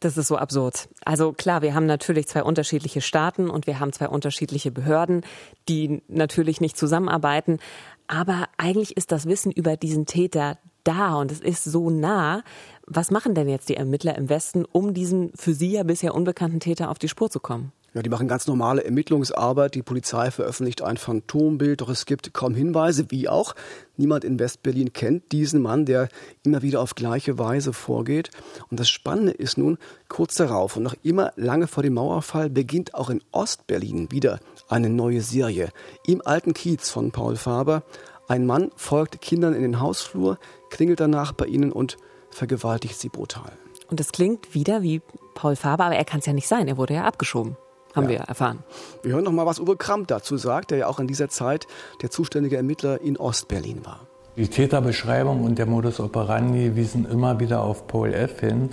Das 0.00 0.16
ist 0.16 0.28
so 0.28 0.36
absurd. 0.36 0.88
Also 1.04 1.32
klar, 1.32 1.62
wir 1.62 1.74
haben 1.74 1.86
natürlich 1.86 2.26
zwei 2.28 2.42
unterschiedliche 2.42 3.00
Staaten 3.00 3.48
und 3.48 3.66
wir 3.66 3.80
haben 3.80 3.92
zwei 3.92 4.08
unterschiedliche 4.08 4.70
Behörden, 4.70 5.22
die 5.68 6.02
natürlich 6.08 6.60
nicht 6.60 6.76
zusammenarbeiten. 6.76 7.58
Aber 8.06 8.48
eigentlich 8.58 8.96
ist 8.96 9.12
das 9.12 9.26
Wissen 9.26 9.50
über 9.50 9.76
diesen 9.76 10.04
Täter 10.04 10.58
da 10.84 11.14
und 11.14 11.32
es 11.32 11.40
ist 11.40 11.64
so 11.64 11.90
nah. 11.90 12.42
Was 12.86 13.10
machen 13.10 13.34
denn 13.34 13.48
jetzt 13.48 13.70
die 13.70 13.76
Ermittler 13.76 14.16
im 14.16 14.28
Westen, 14.28 14.64
um 14.64 14.92
diesen 14.92 15.32
für 15.34 15.54
sie 15.54 15.72
ja 15.72 15.84
bisher 15.84 16.14
unbekannten 16.14 16.60
Täter 16.60 16.90
auf 16.90 16.98
die 16.98 17.08
Spur 17.08 17.30
zu 17.30 17.40
kommen? 17.40 17.72
Ja, 17.94 18.02
die 18.02 18.10
machen 18.10 18.26
ganz 18.26 18.48
normale 18.48 18.84
Ermittlungsarbeit. 18.84 19.76
Die 19.76 19.82
Polizei 19.82 20.32
veröffentlicht 20.32 20.82
ein 20.82 20.96
Phantombild, 20.96 21.80
doch 21.80 21.88
es 21.88 22.06
gibt 22.06 22.34
kaum 22.34 22.54
Hinweise, 22.54 23.12
wie 23.12 23.28
auch. 23.28 23.54
Niemand 23.96 24.24
in 24.24 24.40
Westberlin 24.40 24.92
kennt 24.92 25.30
diesen 25.30 25.62
Mann, 25.62 25.86
der 25.86 26.08
immer 26.42 26.60
wieder 26.62 26.80
auf 26.80 26.96
gleiche 26.96 27.38
Weise 27.38 27.72
vorgeht. 27.72 28.30
Und 28.68 28.80
das 28.80 28.88
Spannende 28.88 29.30
ist 29.30 29.56
nun, 29.56 29.78
kurz 30.08 30.34
darauf 30.34 30.76
und 30.76 30.82
noch 30.82 30.96
immer 31.04 31.32
lange 31.36 31.68
vor 31.68 31.84
dem 31.84 31.94
Mauerfall 31.94 32.50
beginnt 32.50 32.94
auch 32.94 33.10
in 33.10 33.22
Ostberlin 33.30 34.10
wieder 34.10 34.40
eine 34.68 34.90
neue 34.90 35.22
Serie. 35.22 35.70
Im 36.04 36.20
alten 36.26 36.52
Kiez 36.52 36.90
von 36.90 37.12
Paul 37.12 37.36
Faber. 37.36 37.84
Ein 38.26 38.44
Mann 38.44 38.72
folgt 38.74 39.20
Kindern 39.20 39.54
in 39.54 39.62
den 39.62 39.80
Hausflur, 39.80 40.38
klingelt 40.68 40.98
danach 40.98 41.32
bei 41.32 41.46
ihnen 41.46 41.70
und 41.70 41.96
vergewaltigt 42.34 42.98
sie 42.98 43.08
brutal. 43.08 43.52
Und 43.88 44.00
das 44.00 44.12
klingt 44.12 44.54
wieder 44.54 44.82
wie 44.82 45.00
Paul 45.34 45.56
Faber, 45.56 45.84
aber 45.84 45.96
er 45.96 46.04
kann 46.04 46.20
es 46.20 46.26
ja 46.26 46.32
nicht 46.32 46.48
sein. 46.48 46.68
Er 46.68 46.76
wurde 46.76 46.94
ja 46.94 47.04
abgeschoben. 47.04 47.56
haben 47.94 48.04
ja. 48.04 48.10
wir 48.10 48.18
erfahren. 48.20 48.64
Wir 49.02 49.12
hören 49.12 49.24
noch 49.24 49.32
mal, 49.32 49.46
was 49.46 49.60
Uwe 49.60 49.76
Kramp 49.76 50.08
dazu 50.08 50.36
sagt, 50.36 50.70
der 50.70 50.78
ja 50.78 50.86
auch 50.88 50.98
in 50.98 51.06
dieser 51.06 51.28
Zeit 51.28 51.66
der 52.02 52.10
zuständige 52.10 52.56
Ermittler 52.56 53.00
in 53.00 53.16
Ostberlin 53.16 53.84
war. 53.84 54.06
Die 54.36 54.48
Täterbeschreibung 54.48 55.44
und 55.44 55.58
der 55.58 55.66
Modus 55.66 56.00
operandi 56.00 56.74
wiesen 56.74 57.08
immer 57.08 57.38
wieder 57.38 57.62
auf 57.62 57.86
Paul 57.86 58.12
F. 58.12 58.40
hin. 58.40 58.70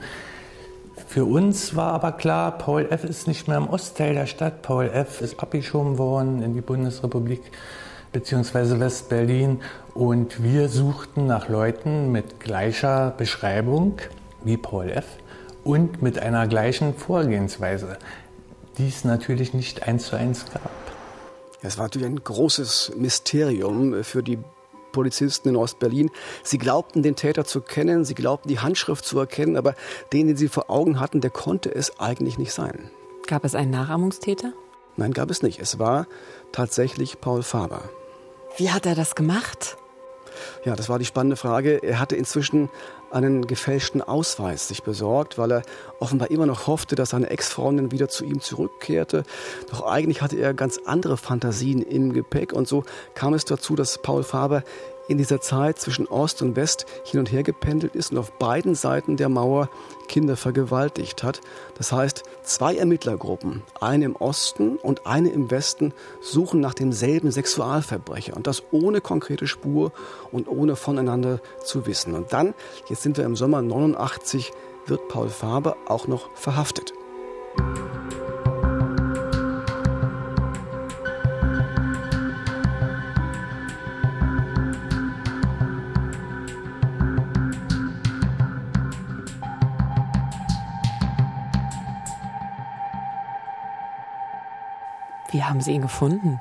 Für 1.08 1.26
uns 1.26 1.76
war 1.76 1.94
aber 1.94 2.14
klar, 2.14 2.58
Paul 2.58 2.88
F. 2.90 3.04
ist 3.04 3.28
nicht 3.28 3.48
mehr 3.48 3.58
im 3.58 3.68
Ostteil 3.68 4.16
der 4.16 4.26
Stadt. 4.26 4.62
Paul 4.64 4.86
F. 4.86 5.22
ist 5.22 5.40
abgeschoben 5.40 5.98
worden 5.98 6.42
in 6.42 6.56
die 6.56 6.62
Bundesrepublik 6.62 7.42
bzw. 8.12 8.80
West-Berlin. 8.80 9.62
Und 9.94 10.44
wir 10.44 10.70
suchten 10.70 11.28
nach 11.28 11.50
Leuten 11.50 12.12
mit 12.12 12.40
gleicher 12.40 13.14
Beschreibung 13.18 13.98
wie 14.44 14.58
Paul 14.58 14.90
F. 14.90 15.06
und 15.64 16.02
mit 16.02 16.20
einer 16.20 16.48
gleichen 16.48 16.96
Vorgehensweise, 16.96 17.98
die 18.78 18.88
es 18.88 19.04
natürlich 19.04 19.54
nicht 19.54 19.84
eins 19.88 20.08
zu 20.08 20.16
eins 20.16 20.46
gab. 20.52 20.72
Es 21.62 21.78
war 21.78 21.86
natürlich 21.86 22.08
ein 22.08 22.24
großes 22.24 22.94
Mysterium 22.98 24.04
für 24.04 24.24
die 24.24 24.40
Polizisten 24.92 25.50
in 25.50 25.56
Ostberlin. 25.56 26.10
Sie 26.44 26.58
glaubten, 26.58 27.04
den 27.04 27.16
Täter 27.16 27.46
zu 27.46 27.62
kennen, 27.62 28.04
sie 28.04 28.16
glaubten, 28.16 28.50
die 28.50 28.60
Handschrift 28.60 29.06
zu 29.06 29.20
erkennen, 29.20 29.56
aber 29.56 29.76
den, 30.12 30.28
den 30.28 30.38
sie 30.38 30.48
vor 30.48 30.70
Augen 30.70 31.00
hatten, 31.00 31.22
der 31.22 31.30
konnte 31.30 31.74
es 31.74 32.00
eigentlich 32.00 32.38
nicht 32.38 32.52
sein. 32.52 32.90
Gab 33.28 33.46
es 33.46 33.56
einen 33.56 33.72
Nachahmungstäter? 33.72 34.54
Nein, 34.98 35.14
gab 35.14 35.30
es 35.30 35.42
nicht. 35.42 35.60
Es 35.60 35.80
war 35.80 36.08
tatsächlich 36.52 37.22
Paul 37.22 37.44
Faber. 37.44 37.90
Wie 38.58 38.72
hat 38.72 38.86
er 38.86 38.96
das 38.96 39.16
gemacht? 39.16 39.78
Ja, 40.64 40.76
das 40.76 40.90
war 40.90 41.00
die 41.00 41.06
spannende 41.06 41.36
Frage. 41.36 41.84
Er 41.84 42.00
hatte 42.00 42.16
inzwischen 42.16 42.70
einen 43.12 43.46
gefälschten 43.48 44.02
Ausweis 44.02 44.68
sich 44.68 44.84
besorgt, 44.84 45.38
weil 45.38 45.52
er 45.52 45.62
offenbar 46.00 46.32
immer 46.32 46.46
noch 46.46 46.68
hoffte, 46.68 46.96
dass 46.96 47.10
seine 47.10 47.30
Ex-Freundin 47.30 47.92
wieder 47.92 48.08
zu 48.08 48.24
ihm 48.24 48.40
zurückkehrte. 48.40 49.24
Doch 49.70 49.86
eigentlich 49.86 50.22
hatte 50.22 50.38
er 50.38 50.54
ganz 50.54 50.80
andere 50.86 51.18
Fantasien 51.18 51.82
im 51.82 52.14
Gepäck 52.14 52.54
und 52.54 52.68
so 52.68 52.84
kam 53.14 53.34
es 53.34 53.46
dazu, 53.46 53.76
dass 53.76 54.02
Paul 54.02 54.24
Faber 54.24 54.64
in 55.12 55.18
dieser 55.18 55.42
Zeit 55.42 55.78
zwischen 55.78 56.08
Ost 56.08 56.42
und 56.42 56.56
West 56.56 56.86
hin 57.04 57.20
und 57.20 57.32
her 57.32 57.44
gependelt 57.44 57.96
ist 57.96 58.12
und 58.12 58.18
auf 58.18 58.32
beiden 58.32 58.76
Seiten 58.76 59.18
der 59.18 59.30
Mauer 59.30 59.70
Kinder 60.08 60.36
vergewaltigt 60.36 61.24
hat. 61.24 61.42
Das 61.78 61.92
heißt, 61.92 62.24
zwei 62.44 62.76
Ermittlergruppen, 62.76 63.62
eine 63.80 64.06
im 64.06 64.16
Osten 64.16 64.78
und 64.78 65.06
eine 65.06 65.30
im 65.30 65.52
Westen, 65.52 65.94
suchen 66.22 66.60
nach 66.60 66.74
demselben 66.74 67.32
Sexualverbrecher 67.32 68.36
und 68.36 68.48
das 68.48 68.64
ohne 68.72 69.02
konkrete 69.02 69.48
Spur 69.48 69.92
und 70.32 70.48
ohne 70.48 70.76
voneinander 70.76 71.40
zu 71.64 71.86
wissen. 71.86 72.16
Und 72.16 72.34
dann, 72.34 72.54
jetzt 72.90 73.04
sind 73.04 73.18
wir 73.18 73.26
im 73.26 73.36
Sommer 73.36 73.62
89, 73.62 74.52
wird 74.86 75.08
Paul 75.08 75.30
Faber 75.30 75.78
auch 75.88 76.08
noch 76.08 76.30
verhaftet. 76.36 76.94
Haben 95.52 95.60
Sie 95.60 95.74
ihn 95.74 95.82
gefunden? 95.82 96.40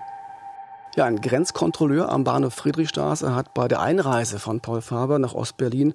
Ja, 0.94 1.04
ein 1.04 1.20
Grenzkontrolleur 1.20 2.10
am 2.10 2.22
Bahnhof 2.22 2.54
Friedrichstraße 2.54 3.34
hat 3.34 3.54
bei 3.54 3.66
der 3.66 3.80
Einreise 3.80 4.38
von 4.38 4.60
Paul 4.60 4.82
Faber 4.82 5.18
nach 5.18 5.34
Ostberlin 5.34 5.94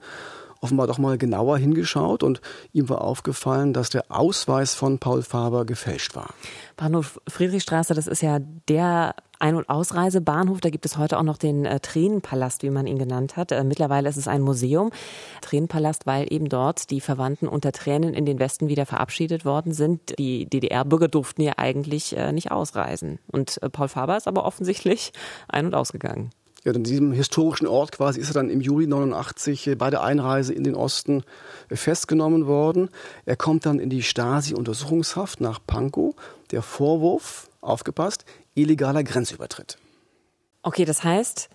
offenbar 0.65 0.87
doch 0.87 0.97
mal 0.97 1.17
genauer 1.17 1.57
hingeschaut 1.57 2.23
und 2.23 2.41
ihm 2.73 2.89
war 2.89 3.01
aufgefallen, 3.01 3.71
dass 3.71 3.89
der 3.89 4.05
Ausweis 4.09 4.73
von 4.73 4.99
Paul 4.99 5.21
Faber 5.21 5.65
gefälscht 5.65 6.15
war. 6.15 6.33
Bahnhof 6.75 7.21
Friedrichstraße, 7.27 7.93
das 7.93 8.07
ist 8.07 8.21
ja 8.21 8.39
der 8.67 9.15
ein- 9.39 9.55
und 9.55 9.69
Ausreisebahnhof. 9.69 10.61
Da 10.61 10.69
gibt 10.69 10.85
es 10.85 10.97
heute 10.97 11.17
auch 11.17 11.23
noch 11.23 11.37
den 11.37 11.65
äh, 11.65 11.79
Tränenpalast, 11.79 12.63
wie 12.63 12.69
man 12.69 12.87
ihn 12.87 12.97
genannt 12.97 13.37
hat. 13.37 13.51
Äh, 13.51 13.63
mittlerweile 13.63 14.09
ist 14.09 14.17
es 14.17 14.27
ein 14.27 14.41
Museum. 14.41 14.91
Tränenpalast, 15.41 16.05
weil 16.05 16.31
eben 16.31 16.49
dort 16.49 16.89
die 16.89 17.01
Verwandten 17.01 17.47
unter 17.47 17.71
Tränen 17.71 18.13
in 18.13 18.25
den 18.25 18.39
Westen 18.39 18.67
wieder 18.67 18.85
verabschiedet 18.85 19.45
worden 19.45 19.73
sind. 19.73 20.17
Die 20.17 20.49
DDR-Bürger 20.49 21.07
durften 21.07 21.41
ja 21.41 21.53
eigentlich 21.57 22.15
äh, 22.17 22.31
nicht 22.31 22.51
ausreisen. 22.51 23.19
Und 23.31 23.61
äh, 23.61 23.69
Paul 23.69 23.87
Faber 23.87 24.17
ist 24.17 24.27
aber 24.27 24.45
offensichtlich 24.45 25.13
ein- 25.47 25.65
und 25.65 25.75
ausgegangen. 25.75 26.31
Ja, 26.65 26.73
an 26.73 26.83
diesem 26.83 27.11
historischen 27.11 27.67
Ort 27.67 27.91
quasi 27.91 28.19
ist 28.19 28.29
er 28.29 28.33
dann 28.33 28.49
im 28.49 28.59
Juli 28.59 28.87
89 28.87 29.67
äh, 29.67 29.75
bei 29.75 29.91
der 29.91 30.01
Einreise 30.01 30.51
in 30.51 30.63
den 30.63 30.73
Osten 30.73 31.23
äh, 31.69 31.75
festgenommen 31.75 32.47
worden. 32.47 32.89
Er 33.25 33.35
kommt 33.35 33.67
dann 33.67 33.79
in 33.79 33.91
die 33.91 34.01
Stasi-Untersuchungshaft 34.01 35.41
nach 35.41 35.59
Pankow. 35.65 36.15
Der 36.49 36.63
Vorwurf, 36.63 37.49
aufgepasst, 37.61 38.25
illegaler 38.55 39.03
Grenzübertritt. 39.03 39.77
Okay, 40.63 40.85
das 40.85 41.03
heißt, 41.03 41.49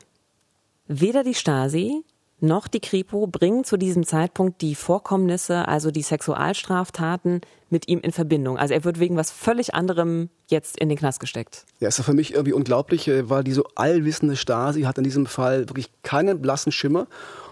weder 0.87 1.25
die 1.25 1.35
Stasi 1.35 2.05
noch 2.43 2.69
die 2.69 2.81
Kripo 2.81 3.27
bringen 3.27 3.65
zu 3.65 3.77
diesem 3.77 4.05
Zeitpunkt 4.05 4.61
die 4.61 4.75
Vorkommnisse, 4.75 5.69
also 5.69 5.91
die 5.91 6.03
Sexualstraftaten, 6.03 7.41
mit 7.71 7.89
ihm 7.89 8.01
in 8.01 8.13
Verbindung. 8.13 8.59
Also 8.59 8.75
er 8.75 8.85
wird 8.85 8.99
wegen 8.99 9.17
was 9.17 9.31
völlig 9.31 9.75
anderem 9.75 10.29
jetzt 10.49 10.79
in 10.79 10.89
den 10.89 10.99
Knast 10.99 11.21
gesteckt. 11.21 11.65
Ja, 11.79 11.89
ist 11.89 11.99
ja 11.99 12.05
für 12.05 12.15
mich 12.15 12.35
irgendwie 12.35 12.53
unglaublich, 12.53 13.07
äh, 13.09 13.31
weil 13.31 13.45
die 13.45 13.53
so 13.53 13.65
allwissende 13.77 14.37
Stasi 14.37 14.83
hat 14.83 14.99
in 14.99 15.05
diesem 15.05 15.27
Fall 15.27 15.69
wirklich 15.69 15.91
keinen 16.03 16.43
blassen 16.43 16.73
Schimmer. 16.73 17.07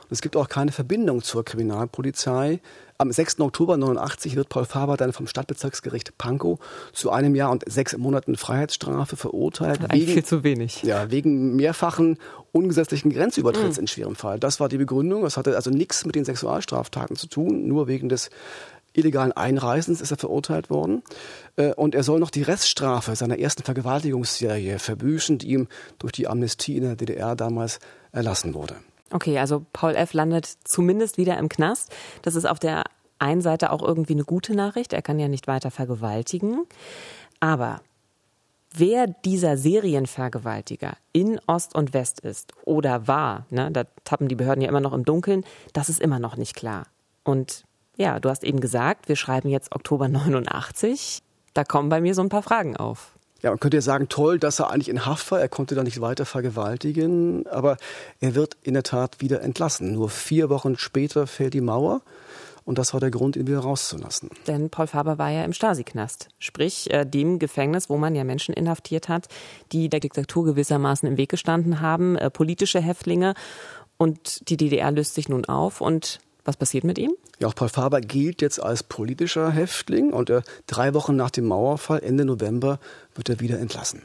Und 0.08 0.14
es 0.14 0.22
gibt 0.22 0.36
auch 0.36 0.48
keine 0.48 0.72
Verbindung 0.72 1.22
zur 1.22 1.44
Kriminalpolizei. 1.44 2.60
Am 2.96 3.12
6. 3.12 3.40
Oktober 3.40 3.76
89 3.76 4.34
wird 4.34 4.48
Paul 4.48 4.64
Faber 4.64 4.96
dann 4.96 5.12
vom 5.12 5.26
Stadtbezirksgericht 5.26 6.18
Pankow 6.18 6.58
zu 6.92 7.10
einem 7.10 7.34
Jahr 7.36 7.50
und 7.50 7.62
sechs 7.70 7.96
Monaten 7.96 8.36
Freiheitsstrafe 8.36 9.16
verurteilt. 9.16 9.80
Wegen, 9.92 10.12
viel 10.12 10.24
zu 10.24 10.42
wenig. 10.42 10.82
Ja, 10.82 11.10
wegen 11.10 11.54
mehrfachen 11.54 12.18
ungesetzlichen 12.50 13.12
Grenzübertritts 13.12 13.76
mhm. 13.76 13.82
in 13.82 13.86
schwerem 13.86 14.16
Fall. 14.16 14.40
Das 14.40 14.58
war 14.58 14.68
die 14.68 14.78
Begründung. 14.78 15.22
Das 15.22 15.36
hatte 15.36 15.54
also 15.54 15.70
nichts 15.70 16.04
mit 16.06 16.16
den 16.16 16.24
Sexualstraftaten 16.24 17.14
zu 17.14 17.28
tun, 17.28 17.68
nur 17.68 17.86
wegen 17.86 18.08
des 18.08 18.30
illegalen 18.94 19.32
Einreisens 19.32 20.00
ist 20.00 20.10
er 20.10 20.16
verurteilt 20.16 20.70
worden. 20.70 21.02
Äh, 21.56 21.72
und 21.74 21.94
er 21.94 22.02
soll 22.02 22.18
noch 22.18 22.30
die 22.30 22.42
Reststrafe 22.42 23.14
seiner 23.14 23.38
ersten 23.38 23.62
Vergewaltigungsserie 23.62 24.78
verbüßen, 24.78 25.38
die 25.38 25.50
ihm 25.50 25.68
durch 25.98 26.12
die 26.12 26.26
Amnestie 26.26 26.76
in 26.76 26.82
der 26.82 26.96
DDR 26.96 27.36
damals 27.36 27.78
erlassen 28.10 28.54
wurde. 28.54 28.76
Okay, 29.10 29.38
also 29.38 29.64
Paul 29.72 29.94
F. 29.94 30.12
landet 30.12 30.46
zumindest 30.64 31.16
wieder 31.16 31.38
im 31.38 31.48
Knast. 31.48 31.92
Das 32.22 32.34
ist 32.34 32.44
auf 32.44 32.58
der 32.58 32.84
einen 33.18 33.40
Seite 33.40 33.72
auch 33.72 33.82
irgendwie 33.82 34.12
eine 34.12 34.24
gute 34.24 34.54
Nachricht. 34.54 34.92
Er 34.92 35.02
kann 35.02 35.18
ja 35.18 35.28
nicht 35.28 35.46
weiter 35.46 35.70
vergewaltigen. 35.70 36.64
Aber 37.40 37.80
wer 38.72 39.06
dieser 39.06 39.56
Serienvergewaltiger 39.56 40.94
in 41.12 41.40
Ost 41.46 41.74
und 41.74 41.94
West 41.94 42.20
ist 42.20 42.52
oder 42.64 43.08
war, 43.08 43.46
ne, 43.50 43.70
da 43.72 43.84
tappen 44.04 44.28
die 44.28 44.34
Behörden 44.34 44.62
ja 44.62 44.68
immer 44.68 44.80
noch 44.80 44.92
im 44.92 45.04
Dunkeln, 45.04 45.44
das 45.72 45.88
ist 45.88 46.00
immer 46.00 46.18
noch 46.18 46.36
nicht 46.36 46.54
klar. 46.54 46.86
Und 47.24 47.64
ja, 47.96 48.20
du 48.20 48.28
hast 48.28 48.44
eben 48.44 48.60
gesagt, 48.60 49.08
wir 49.08 49.16
schreiben 49.16 49.48
jetzt 49.48 49.74
Oktober 49.74 50.08
89. 50.08 51.22
Da 51.54 51.64
kommen 51.64 51.88
bei 51.88 52.00
mir 52.00 52.14
so 52.14 52.22
ein 52.22 52.28
paar 52.28 52.42
Fragen 52.42 52.76
auf. 52.76 53.17
Ja, 53.42 53.50
man 53.50 53.60
könnte 53.60 53.76
ja 53.76 53.82
sagen, 53.82 54.08
toll, 54.08 54.38
dass 54.38 54.58
er 54.58 54.70
eigentlich 54.70 54.88
in 54.88 55.06
Haft 55.06 55.30
war. 55.30 55.40
Er 55.40 55.48
konnte 55.48 55.74
da 55.74 55.84
nicht 55.84 56.00
weiter 56.00 56.24
vergewaltigen. 56.24 57.46
Aber 57.46 57.76
er 58.20 58.34
wird 58.34 58.56
in 58.62 58.74
der 58.74 58.82
Tat 58.82 59.20
wieder 59.20 59.42
entlassen. 59.42 59.92
Nur 59.92 60.10
vier 60.10 60.50
Wochen 60.50 60.76
später 60.76 61.26
fällt 61.26 61.54
die 61.54 61.60
Mauer. 61.60 62.02
Und 62.64 62.76
das 62.76 62.92
war 62.92 63.00
der 63.00 63.10
Grund, 63.10 63.36
ihn 63.36 63.46
wieder 63.46 63.60
rauszulassen. 63.60 64.28
Denn 64.46 64.68
Paul 64.68 64.88
Faber 64.88 65.16
war 65.16 65.30
ja 65.30 65.42
im 65.44 65.54
Stasi-Knast. 65.54 66.28
Sprich, 66.38 66.90
äh, 66.90 67.06
dem 67.06 67.38
Gefängnis, 67.38 67.88
wo 67.88 67.96
man 67.96 68.14
ja 68.14 68.24
Menschen 68.24 68.52
inhaftiert 68.52 69.08
hat, 69.08 69.28
die 69.72 69.88
der 69.88 70.00
Diktatur 70.00 70.44
gewissermaßen 70.44 71.08
im 71.08 71.16
Weg 71.16 71.30
gestanden 71.30 71.80
haben, 71.80 72.16
äh, 72.16 72.28
politische 72.28 72.80
Häftlinge. 72.80 73.32
Und 73.96 74.50
die 74.50 74.58
DDR 74.58 74.90
löst 74.90 75.14
sich 75.14 75.30
nun 75.30 75.46
auf 75.46 75.80
und 75.80 76.20
was 76.48 76.56
passiert 76.56 76.82
mit 76.82 76.98
ihm? 76.98 77.12
Ja, 77.40 77.46
auch 77.46 77.54
Paul 77.54 77.68
Faber 77.68 78.00
gilt 78.00 78.40
jetzt 78.40 78.60
als 78.60 78.82
politischer 78.82 79.50
Häftling 79.50 80.14
und 80.14 80.30
er, 80.30 80.42
drei 80.66 80.94
Wochen 80.94 81.14
nach 81.14 81.30
dem 81.30 81.44
Mauerfall, 81.44 82.02
Ende 82.02 82.24
November, 82.24 82.80
wird 83.14 83.28
er 83.28 83.40
wieder 83.40 83.60
entlassen. 83.60 84.02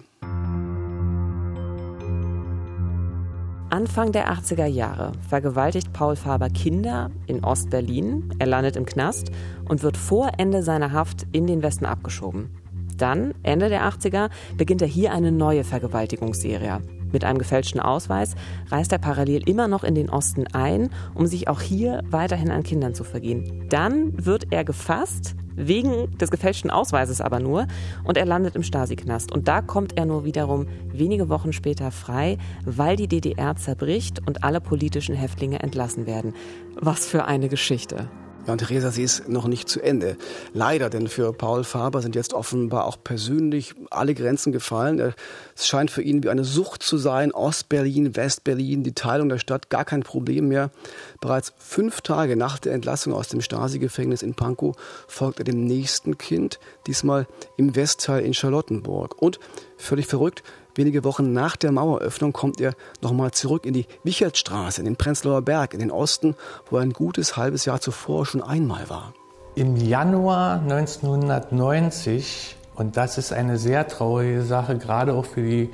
Anfang 3.70 4.12
der 4.12 4.32
80er 4.32 4.66
Jahre 4.66 5.14
vergewaltigt 5.28 5.94
Paul 5.94 6.16
Faber 6.16 6.50
Kinder 6.50 7.10
in 7.26 7.44
Ostberlin. 7.44 8.36
Er 8.38 8.46
landet 8.46 8.76
im 8.76 8.86
Knast 8.86 9.32
und 9.68 9.82
wird 9.82 9.98
vor 9.98 10.34
Ende 10.38 10.62
seiner 10.62 10.92
Haft 10.92 11.26
in 11.32 11.48
den 11.48 11.64
Westen 11.64 11.86
abgeschoben. 11.86 12.52
Dann, 12.98 13.34
Ende 13.42 13.70
der 13.70 13.88
80er, 13.88 14.30
beginnt 14.58 14.82
er 14.82 14.88
hier 14.88 15.14
eine 15.14 15.32
neue 15.32 15.64
Vergewaltigungsserie. 15.64 16.82
Mit 17.14 17.24
einem 17.24 17.38
gefälschten 17.38 17.80
Ausweis 17.80 18.36
reist 18.70 18.92
er 18.92 18.98
parallel 18.98 19.48
immer 19.48 19.70
noch 19.70 19.86
in 19.86 19.96
den 19.96 20.10
Osten 20.10 20.48
ein, 20.48 20.90
um 21.14 21.28
sich 21.28 21.48
auch 21.48 21.62
hier 21.62 22.02
weiterhin 22.10 22.52
an 22.52 22.64
Kindern 22.64 22.96
zu 22.96 23.06
vergehen. 23.06 23.68
Dann 23.70 24.12
wird 24.26 24.48
er 24.52 24.66
gefasst, 24.66 25.36
wegen 25.56 26.18
des 26.18 26.32
gefälschten 26.32 26.72
Ausweises 26.72 27.22
aber 27.22 27.40
nur, 27.40 27.68
und 28.04 28.18
er 28.18 28.26
landet 28.26 28.56
im 28.56 28.64
Stasi-Knast. 28.64 29.32
Und 29.32 29.48
da 29.48 29.62
kommt 29.62 29.96
er 29.96 30.08
nur 30.08 30.26
wiederum 30.26 30.66
wenige 30.92 31.30
Wochen 31.30 31.54
später 31.54 31.92
frei, 31.92 32.40
weil 32.66 32.96
die 32.96 33.08
DDR 33.08 33.56
zerbricht 33.56 34.28
und 34.28 34.44
alle 34.44 34.60
politischen 34.60 35.14
Häftlinge 35.14 35.60
entlassen 35.60 36.08
werden. 36.08 36.34
Was 36.80 37.06
für 37.06 37.26
eine 37.26 37.48
Geschichte. 37.48 38.10
Ja, 38.46 38.52
und 38.52 38.58
Theresa, 38.58 38.92
sie 38.92 39.04
ist 39.04 39.30
noch 39.30 39.48
nicht 39.48 39.70
zu 39.70 39.82
Ende. 39.82 40.18
Leider, 40.54 40.90
denn 40.90 41.08
für 41.08 41.32
Paul 41.32 41.64
Faber 41.64 42.02
sind 42.02 42.14
jetzt 42.14 42.34
offenbar 42.34 42.86
auch 42.86 42.98
persönlich 43.02 43.74
alle 43.90 44.14
Grenzen 44.14 44.52
gefallen. 44.52 45.14
Es 45.56 45.66
scheint 45.66 45.90
für 45.90 46.02
ihn 46.02 46.24
wie 46.24 46.30
eine 46.30 46.44
Sucht 46.44 46.84
zu 46.84 46.98
sein. 46.98 47.32
Ostberlin, 47.32 48.18
Westberlin, 48.18 48.84
die 48.84 48.92
Teilung 48.92 49.30
der 49.30 49.38
Stadt, 49.38 49.70
gar 49.70 49.86
kein 49.86 50.04
Problem 50.04 50.50
mehr. 50.50 50.72
Bereits 51.22 51.54
fünf 51.58 52.02
Tage 52.02 52.36
nach 52.36 52.60
der 52.60 52.74
Entlassung 52.74 53.14
aus 53.14 53.30
dem 53.30 53.40
Stasi-Gefängnis 53.40 54.22
in 54.22 54.34
Pankow 54.34 54.76
folgt 55.08 55.40
er 55.40 55.46
dem 55.46 55.64
nächsten 55.64 56.18
Kind, 56.18 56.60
diesmal 56.86 57.28
im 57.56 57.78
Westteil 57.78 58.26
in 58.26 58.34
Charlottenburg. 58.34 59.22
Und 59.22 59.40
völlig 59.78 60.08
verrückt, 60.08 60.44
Wenige 60.76 61.04
Wochen 61.04 61.34
nach 61.34 61.56
der 61.56 61.72
Maueröffnung 61.72 62.34
kommt 62.34 62.60
er 62.60 62.74
nochmal 63.02 63.30
zurück 63.32 63.66
in 63.66 63.74
die 63.74 63.86
Wichertstraße, 64.04 64.82
in 64.82 64.86
den 64.86 64.96
Prenzlauer 64.96 65.44
Berg, 65.44 65.76
in 65.76 65.80
den 65.80 65.92
Osten, 65.92 66.36
wo 66.70 66.78
er 66.78 66.84
ein 66.84 66.94
gutes 66.94 67.38
halbes 67.38 67.66
Jahr 67.66 67.80
zuvor 67.80 68.26
schon 68.26 68.42
einmal 68.42 68.90
war. 68.90 69.14
Im 69.56 69.76
Januar 69.76 70.62
1990, 70.62 72.56
und 72.74 72.98
das 72.98 73.20
ist 73.20 73.32
eine 73.32 73.60
sehr 73.60 73.88
traurige 73.88 74.42
Sache, 74.42 74.80
gerade 74.80 75.14
auch 75.14 75.26
für 75.26 75.44
die 75.44 75.70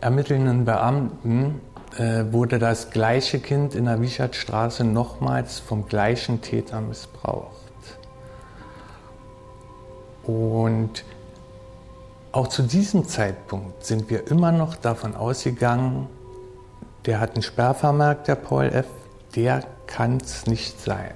ermittelnden 0.00 0.64
Beamten, 0.64 1.60
äh, 1.96 2.24
wurde 2.32 2.58
das 2.58 2.90
gleiche 2.90 3.38
Kind 3.38 3.76
in 3.76 3.84
der 3.84 4.00
Wichertstraße 4.00 4.82
nochmals 4.82 5.60
vom 5.60 5.86
gleichen 5.86 6.40
Täter 6.40 6.80
missbraucht. 6.80 7.50
Und 10.24 11.04
auch 12.32 12.48
zu 12.48 12.62
diesem 12.62 13.06
Zeitpunkt 13.08 13.84
sind 13.84 14.10
wir 14.10 14.28
immer 14.28 14.52
noch 14.52 14.76
davon 14.76 15.14
ausgegangen, 15.14 16.08
der 17.06 17.20
hat 17.20 17.34
einen 17.34 17.42
Sperrvermerk, 17.42 18.24
der 18.24 18.36
Paul 18.36 18.66
F., 18.66 18.86
der 19.34 19.64
kann 19.86 20.18
es 20.18 20.46
nicht 20.46 20.80
sein. 20.80 21.14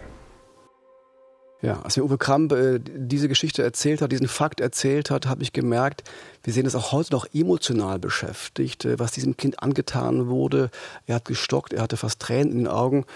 Ja, 1.62 1.80
als 1.82 1.96
mir 1.96 2.04
Uwe 2.04 2.18
Kramp 2.18 2.52
äh, 2.52 2.78
diese 2.78 3.26
Geschichte 3.26 3.62
erzählt 3.62 4.02
hat, 4.02 4.12
diesen 4.12 4.28
Fakt 4.28 4.60
erzählt 4.60 5.10
hat, 5.10 5.26
habe 5.26 5.42
ich 5.42 5.54
gemerkt, 5.54 6.02
wir 6.42 6.52
sehen 6.52 6.66
es 6.66 6.74
auch 6.74 6.92
heute 6.92 7.12
noch 7.12 7.26
emotional 7.32 7.98
beschäftigt, 7.98 8.84
äh, 8.84 8.98
was 8.98 9.12
diesem 9.12 9.38
Kind 9.38 9.62
angetan 9.62 10.28
wurde. 10.28 10.70
Er 11.06 11.16
hat 11.16 11.24
gestockt, 11.24 11.72
er 11.72 11.82
hatte 11.82 11.96
fast 11.96 12.20
Tränen 12.20 12.52
in 12.52 12.58
den 12.58 12.68
Augen 12.68 13.06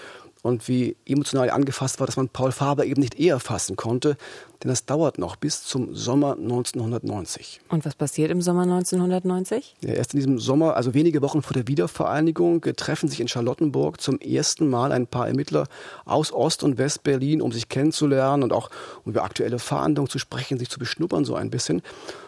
und 0.41 0.67
wie 0.67 0.95
emotional 1.05 1.49
angefasst 1.49 1.99
war, 1.99 2.07
dass 2.07 2.15
man 2.15 2.29
Paul 2.29 2.51
Faber 2.51 2.85
eben 2.85 3.01
nicht 3.01 3.19
eher 3.19 3.39
fassen 3.39 3.75
konnte. 3.75 4.15
Denn 4.63 4.69
das 4.69 4.85
dauert 4.85 5.17
noch 5.17 5.37
bis 5.37 5.63
zum 5.63 5.95
Sommer 5.95 6.33
1990. 6.33 7.61
Und 7.69 7.85
was 7.85 7.95
passiert 7.95 8.29
im 8.29 8.41
Sommer 8.41 8.63
1990? 8.63 9.75
Ja, 9.81 9.93
erst 9.93 10.13
in 10.13 10.19
diesem 10.19 10.39
Sommer, 10.39 10.75
also 10.75 10.93
wenige 10.93 11.21
Wochen 11.21 11.41
vor 11.41 11.53
der 11.53 11.67
Wiedervereinigung, 11.67 12.61
treffen 12.75 13.07
sich 13.07 13.21
in 13.21 13.27
Charlottenburg 13.27 14.01
zum 14.01 14.19
ersten 14.19 14.69
Mal 14.69 14.91
ein 14.91 15.07
paar 15.07 15.27
Ermittler 15.27 15.67
aus 16.05 16.33
Ost- 16.33 16.63
und 16.63 16.77
West-Berlin, 16.77 17.41
um 17.41 17.51
sich 17.51 17.69
kennenzulernen 17.69 18.43
und 18.43 18.51
auch 18.51 18.69
um 19.05 19.11
über 19.11 19.23
aktuelle 19.23 19.59
Fahndungen 19.59 20.09
zu 20.09 20.19
sprechen, 20.19 20.57
sich 20.57 20.69
zu 20.69 20.79
beschnuppern 20.79 21.23
so 21.23 21.35
ein 21.35 21.49
bisschen. 21.49 21.81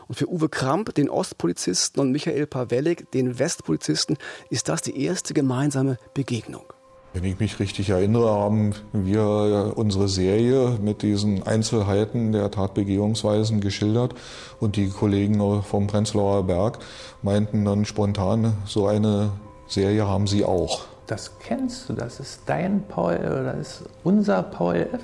Und 0.07 0.15
für 0.15 0.29
Uwe 0.29 0.49
Kramp, 0.49 0.93
den 0.95 1.09
Ostpolizisten, 1.09 2.01
und 2.01 2.11
Michael 2.11 2.47
Pawellik, 2.47 3.11
den 3.11 3.39
Westpolizisten, 3.39 4.17
ist 4.49 4.69
das 4.69 4.81
die 4.81 5.01
erste 5.03 5.33
gemeinsame 5.33 5.97
Begegnung. 6.13 6.63
Wenn 7.13 7.25
ich 7.25 7.39
mich 7.39 7.59
richtig 7.59 7.89
erinnere, 7.89 8.31
haben 8.31 8.73
wir 8.93 9.73
unsere 9.75 10.07
Serie 10.07 10.77
mit 10.81 11.01
diesen 11.01 11.43
Einzelheiten 11.43 12.31
der 12.31 12.49
Tatbegehungsweisen 12.51 13.59
geschildert 13.59 14.15
und 14.61 14.77
die 14.77 14.89
Kollegen 14.89 15.61
vom 15.61 15.87
Prenzlauer 15.87 16.43
Berg 16.43 16.79
meinten 17.21 17.65
dann 17.65 17.83
spontan, 17.83 18.53
so 18.65 18.87
eine 18.87 19.31
Serie 19.67 20.07
haben 20.07 20.25
sie 20.25 20.45
auch. 20.45 20.85
Das 21.07 21.37
kennst 21.39 21.89
du, 21.89 21.93
das 21.93 22.21
ist 22.21 22.43
dein 22.45 22.83
Paul 22.87 23.17
das 23.17 23.81
ist 23.81 23.89
unser 24.05 24.43
Paul 24.43 24.87
F. 24.93 25.01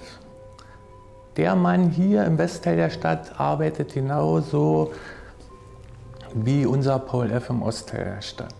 Der 1.35 1.55
Mann 1.57 1.89
hier 1.89 2.23
im 2.23 2.37
Westteil 2.37 2.77
der 2.77 2.89
Stadt 2.89 3.37
arbeitet 3.37 3.93
genauso 3.93 4.93
wie 6.33 6.65
unser 6.65 6.99
Paul 6.99 7.31
F. 7.31 7.49
im 7.49 7.61
Ostteil 7.61 8.05
der 8.05 8.21
Stadt. 8.21 8.55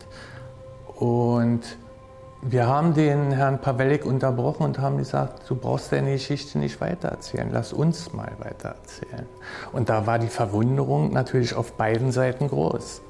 Und 0.97 1.61
wir 2.41 2.67
haben 2.67 2.93
den 2.93 3.31
Herrn 3.31 3.59
Pawellik 3.59 4.05
unterbrochen 4.05 4.63
und 4.63 4.79
haben 4.79 4.97
gesagt, 4.97 5.49
du 5.49 5.55
brauchst 5.55 5.91
deine 5.91 6.13
Geschichte 6.13 6.59
nicht 6.59 6.79
weitererzählen, 6.79 7.49
lass 7.51 7.73
uns 7.73 8.13
mal 8.13 8.31
weitererzählen. 8.39 9.25
Und 9.73 9.89
da 9.89 10.05
war 10.05 10.19
die 10.19 10.27
Verwunderung 10.27 11.11
natürlich 11.11 11.55
auf 11.55 11.73
beiden 11.73 12.11
Seiten 12.11 12.47
groß. 12.47 13.01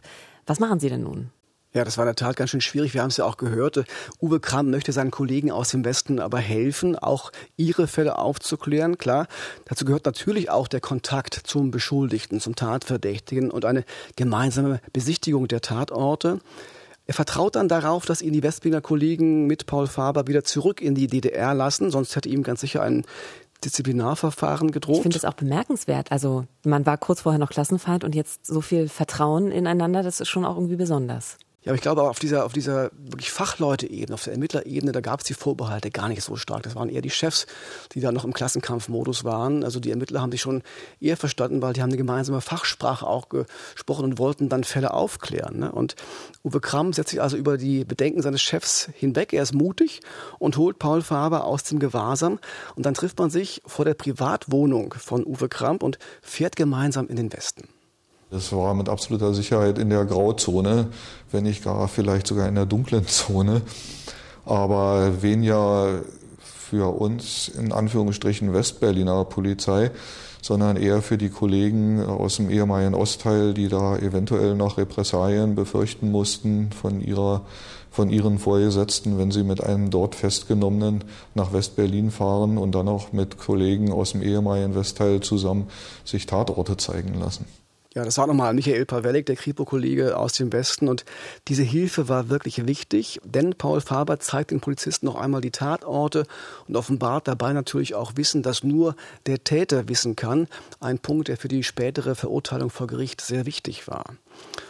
Was 0.46 0.60
machen 0.60 0.80
Sie 0.80 0.90
denn 0.90 1.04
nun? 1.04 1.32
Ja, 1.72 1.84
das 1.84 2.00
war 2.00 2.06
in 2.06 2.08
der 2.08 2.16
Tat 2.16 2.36
ganz 2.36 2.50
schön 2.50 2.62
schwierig. 2.62 2.96
Wir 2.96 3.02
haben 3.02 3.10
es 3.10 3.18
ja 3.18 3.26
auch 3.26 3.38
gehört. 3.38 3.86
Uwe 4.20 4.40
Kram 4.40 4.72
möchte 4.72 4.92
seinen 4.92 5.12
Kollegen 5.12 5.52
aus 5.52 5.70
dem 5.70 5.86
Westen 5.86 6.20
aber 6.20 6.40
helfen, 6.40 6.98
auch 6.98 7.32
ihre 7.58 7.86
Fälle 7.86 8.18
aufzuklären. 8.18 8.98
Klar, 8.98 9.28
dazu 9.66 9.86
gehört 9.86 10.06
natürlich 10.06 10.50
auch 10.50 10.68
der 10.68 10.82
Kontakt 10.82 11.36
zum 11.44 11.70
Beschuldigten, 11.70 12.40
zum 12.40 12.56
Tatverdächtigen 12.56 13.52
und 13.52 13.66
eine 13.66 13.86
gemeinsame 14.16 14.82
Besichtigung 14.94 15.48
der 15.48 15.62
Tatorte. 15.62 16.40
Er 17.10 17.16
vertraut 17.16 17.56
dann 17.56 17.68
darauf, 17.68 18.06
dass 18.06 18.22
ihn 18.22 18.34
die 18.34 18.44
Westberliner 18.44 18.82
Kollegen 18.82 19.48
mit 19.48 19.66
Paul 19.66 19.88
Faber 19.88 20.28
wieder 20.28 20.44
zurück 20.44 20.80
in 20.80 20.94
die 20.94 21.08
DDR 21.08 21.56
lassen, 21.56 21.90
sonst 21.90 22.16
hätte 22.16 22.30
ihm 22.30 22.44
ganz 22.44 22.62
sicher 22.62 22.84
ein 22.84 23.04
Disziplinarverfahren 23.66 24.70
gedroht. 24.70 24.98
Ich 24.98 25.02
finde 25.02 25.18
das 25.18 25.26
auch 25.26 25.34
bemerkenswert. 25.34 26.12
Also 26.12 26.46
man 26.64 26.86
war 26.86 27.00
kurz 27.00 27.22
vorher 27.22 27.40
noch 27.40 27.50
Klassenfeind 27.50 28.04
und 28.04 28.14
jetzt 28.14 28.46
so 28.46 28.62
viel 28.62 28.88
Vertrauen 28.88 29.52
ineinander, 29.52 30.04
das 30.04 30.20
ist 30.20 30.30
schon 30.30 30.46
auch 30.46 30.56
irgendwie 30.56 30.76
besonders. 30.76 31.40
Ja, 31.64 31.72
aber 31.72 31.76
ich 31.76 31.82
glaube, 31.82 32.04
auf 32.04 32.20
dieser, 32.20 32.46
auf 32.46 32.54
dieser 32.54 32.90
wirklich 32.98 33.32
Fachleute-Ebene, 33.32 34.14
auf 34.14 34.24
der 34.24 34.32
Ermittlerebene, 34.32 34.94
da 34.94 35.02
gab 35.02 35.20
es 35.20 35.26
die 35.26 35.34
Vorbehalte 35.34 35.92
gar 35.92 36.08
nicht 36.08 36.24
so 36.24 36.38
stark. 36.38 36.64
Das 36.64 36.74
waren 36.74 36.88
eher 36.88 37.02
die 37.02 37.10
Chefs, 37.10 37.48
die 37.94 38.00
da 38.00 38.14
noch 38.14 38.24
im 38.24 38.34
Klassenkampfmodus 38.34 39.26
waren. 39.26 39.66
Also 39.66 39.82
die 39.82 39.92
Ermittler 39.92 40.22
haben 40.22 40.32
sich 40.32 40.40
schon 40.40 40.64
eher 41.02 41.18
verstanden, 41.18 41.62
weil 41.62 41.74
die 41.74 41.82
haben 41.82 41.90
eine 41.90 41.98
gemeinsame 41.98 42.40
Fachsprache 42.40 43.06
auch 43.06 43.28
gesprochen 43.28 44.06
und 44.06 44.18
wollten 44.20 44.48
dann 44.48 44.64
Fälle 44.64 44.94
aufklären. 44.94 45.60
Ne? 45.60 45.72
Und 45.74 45.96
Uwe 46.46 46.62
Kramm 46.62 46.94
setzt 46.94 47.10
sich 47.10 47.22
also 47.22 47.36
über 47.36 47.58
die 47.58 47.84
Bedenken 47.84 48.22
seines 48.22 48.42
Chefs 48.42 48.90
hinweg. 48.94 49.34
Er 49.34 49.44
ist 49.44 49.54
mutig 49.54 50.00
und 50.38 50.56
holt 50.56 50.80
Paul 50.80 51.02
Faber 51.02 51.44
aus 51.44 51.66
dem 51.66 51.80
Gewahrsam. 51.80 52.40
Und 52.76 52.86
dann 52.86 52.94
trifft 52.94 53.20
man 53.20 53.30
sich 53.30 53.62
vor 53.66 53.84
der 53.84 53.96
Privatwohnung 53.96 54.94
von 54.98 55.26
Uwe 55.26 55.50
Kramp 55.50 55.84
und 55.84 56.00
fährt 56.22 56.56
gemeinsam 56.56 57.10
in 57.10 57.18
den 57.18 57.34
Westen. 57.34 57.68
Das 58.32 58.52
war 58.54 58.76
mit 58.76 58.90
absoluter 58.90 59.34
Sicherheit 59.34 59.80
in 59.80 59.90
der 59.90 60.06
Grauzone, 60.06 60.88
wenn 61.32 61.44
nicht 61.44 61.64
gar 61.64 61.88
vielleicht 61.88 62.28
sogar 62.28 62.48
in 62.48 62.56
der 62.56 62.68
dunklen 62.68 63.08
Zone. 63.08 63.62
Aber 64.46 65.22
wen 65.22 65.44
ja 65.44 65.88
für 66.40 66.96
uns 66.96 67.48
in 67.48 67.72
Anführungsstrichen 67.72 68.54
Westberliner 68.54 69.26
Polizei, 69.26 69.90
sondern 70.42 70.78
eher 70.78 71.02
für 71.02 71.18
die 71.18 71.30
Kollegen 71.30 72.06
aus 72.06 72.38
dem 72.38 72.50
ehemaligen 72.50 72.94
Ostteil, 72.94 73.54
die 73.54 73.68
da 73.68 73.98
eventuell 73.98 74.56
noch 74.56 74.78
Repressalien 74.78 75.56
befürchten 75.56 76.12
mussten 76.12 76.72
von 76.72 77.02
ihrer 77.02 77.42
von 77.92 78.12
ihren 78.12 78.38
Vorgesetzten, 78.38 79.18
wenn 79.18 79.32
sie 79.32 79.44
mit 79.44 79.64
einem 79.64 79.90
dort 79.90 80.14
Festgenommenen 80.14 81.04
nach 81.34 81.54
Westberlin 81.54 82.12
fahren 82.12 82.60
und 82.60 82.74
dann 82.76 82.88
auch 82.88 83.12
mit 83.12 83.40
Kollegen 83.40 83.92
aus 83.92 84.12
dem 84.12 84.22
ehemaligen 84.22 84.76
Westteil 84.76 85.22
zusammen 85.22 85.68
sich 86.06 86.28
Tatorte 86.28 86.78
zeigen 86.78 87.20
lassen. 87.20 87.46
Ja, 87.96 88.06
das 88.06 88.20
war 88.20 88.28
nochmal 88.28 88.54
Michael 88.54 88.86
Pawellik, 88.86 89.26
der 89.26 89.36
Kripo-Kollege 89.36 90.16
aus 90.16 90.34
dem 90.34 90.54
Westen. 90.54 90.88
Und 90.88 91.06
diese 91.48 91.64
Hilfe 91.64 92.08
war 92.08 92.30
wirklich 92.30 92.68
wichtig, 92.68 93.20
denn 93.24 93.56
Paul 93.56 93.82
Faber 93.82 94.20
zeigt 94.20 94.52
den 94.52 94.60
Polizisten 94.60 95.08
noch 95.08 95.16
einmal 95.16 95.42
die 95.42 95.50
Tatorte 95.50 96.28
und 96.68 96.76
offenbart 96.76 97.28
dabei 97.28 97.52
natürlich 97.52 97.96
auch 97.96 98.12
Wissen, 98.16 98.44
das 98.44 98.64
nur 98.64 98.96
der 99.26 99.44
Täter 99.44 99.90
wissen 99.90 100.16
kann. 100.16 100.48
Ein 100.80 101.00
Punkt, 101.00 101.30
der 101.30 101.38
für 101.38 101.48
die 101.48 101.64
spätere 101.64 102.14
Verurteilung 102.14 102.70
vor 102.70 102.86
Gericht 102.86 103.22
sehr 103.22 103.48
wichtig 103.48 103.88
war. 103.88 104.06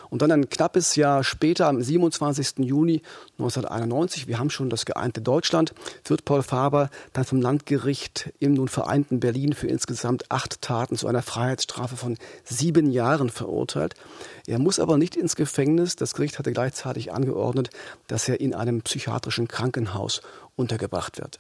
Und 0.10 0.22
dann 0.22 0.32
ein 0.32 0.50
knappes 0.50 0.96
Jahr 0.96 1.24
später, 1.24 1.68
am 1.68 1.82
27. 1.82 2.60
Juni 2.60 3.02
1991, 3.38 4.28
wir 4.28 4.40
haben 4.40 4.50
schon 4.50 4.70
das 4.70 4.86
geeinte 4.86 5.22
Deutschland, 5.22 5.74
wird 6.06 6.26
Paul 6.26 6.44
Faber 6.44 6.90
dann 7.14 7.26
vom 7.26 7.42
Landgericht 7.42 8.32
im 8.40 8.54
nun 8.54 8.68
vereinten 8.68 9.20
Berlin 9.20 9.54
für 9.54 9.68
insgesamt 9.68 10.32
acht 10.32 10.62
Taten 10.62 10.96
zu 10.98 11.08
einer 11.08 11.22
Freiheitsstrafe 11.22 11.96
von 11.96 12.18
sieben 12.44 12.92
Jahren 12.92 13.30
verurteilt. 13.30 13.94
Er 14.48 14.60
muss 14.60 14.80
aber 14.80 14.98
nicht 14.98 15.16
ins 15.16 15.36
Gefängnis. 15.36 15.96
Das 15.96 16.14
Gericht 16.14 16.40
hatte 16.40 16.52
gleichzeitig 16.52 17.14
angeordnet, 17.14 17.70
dass 18.08 18.28
er 18.28 18.40
in 18.40 18.56
einem 18.56 18.82
psychiatrischen 18.82 19.48
Krankenhaus 19.48 20.22
untergebracht 20.56 21.20
wird. 21.20 21.38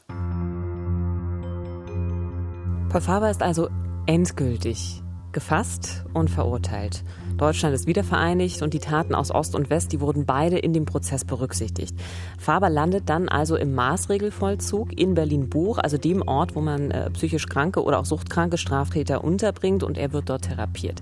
Paul 2.89 3.01
Faber 3.01 3.29
ist 3.29 3.43
also 3.43 3.69
endgültig 4.07 5.03
gefasst 5.31 6.05
und 6.13 6.29
verurteilt. 6.29 7.03
Deutschland 7.39 7.73
ist 7.73 7.87
wiedervereinigt 7.87 8.61
und 8.61 8.73
die 8.73 8.79
Taten 8.79 9.15
aus 9.15 9.31
Ost 9.31 9.55
und 9.55 9.69
West, 9.69 9.91
die 9.93 10.01
wurden 10.01 10.25
beide 10.25 10.59
in 10.59 10.73
dem 10.73 10.85
Prozess 10.85 11.25
berücksichtigt. 11.25 11.95
Faber 12.37 12.69
landet 12.69 13.09
dann 13.09 13.29
also 13.29 13.55
im 13.55 13.73
Maßregelvollzug 13.73 14.99
in 14.99 15.13
Berlin-Buch, 15.13 15.77
also 15.77 15.97
dem 15.97 16.21
Ort, 16.21 16.55
wo 16.55 16.61
man 16.61 16.91
äh, 16.91 17.09
psychisch 17.11 17.47
kranke 17.47 17.83
oder 17.83 17.99
auch 17.99 18.05
suchtkranke 18.05 18.57
Straftäter 18.57 19.23
unterbringt 19.23 19.83
und 19.83 19.97
er 19.97 20.13
wird 20.13 20.29
dort 20.29 20.43
therapiert. 20.43 21.01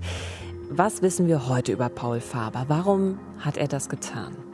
Was 0.70 1.02
wissen 1.02 1.26
wir 1.26 1.48
heute 1.48 1.72
über 1.72 1.88
Paul 1.88 2.20
Faber? 2.20 2.66
Warum 2.68 3.18
hat 3.38 3.56
er 3.56 3.68
das 3.68 3.88
getan? 3.88 4.47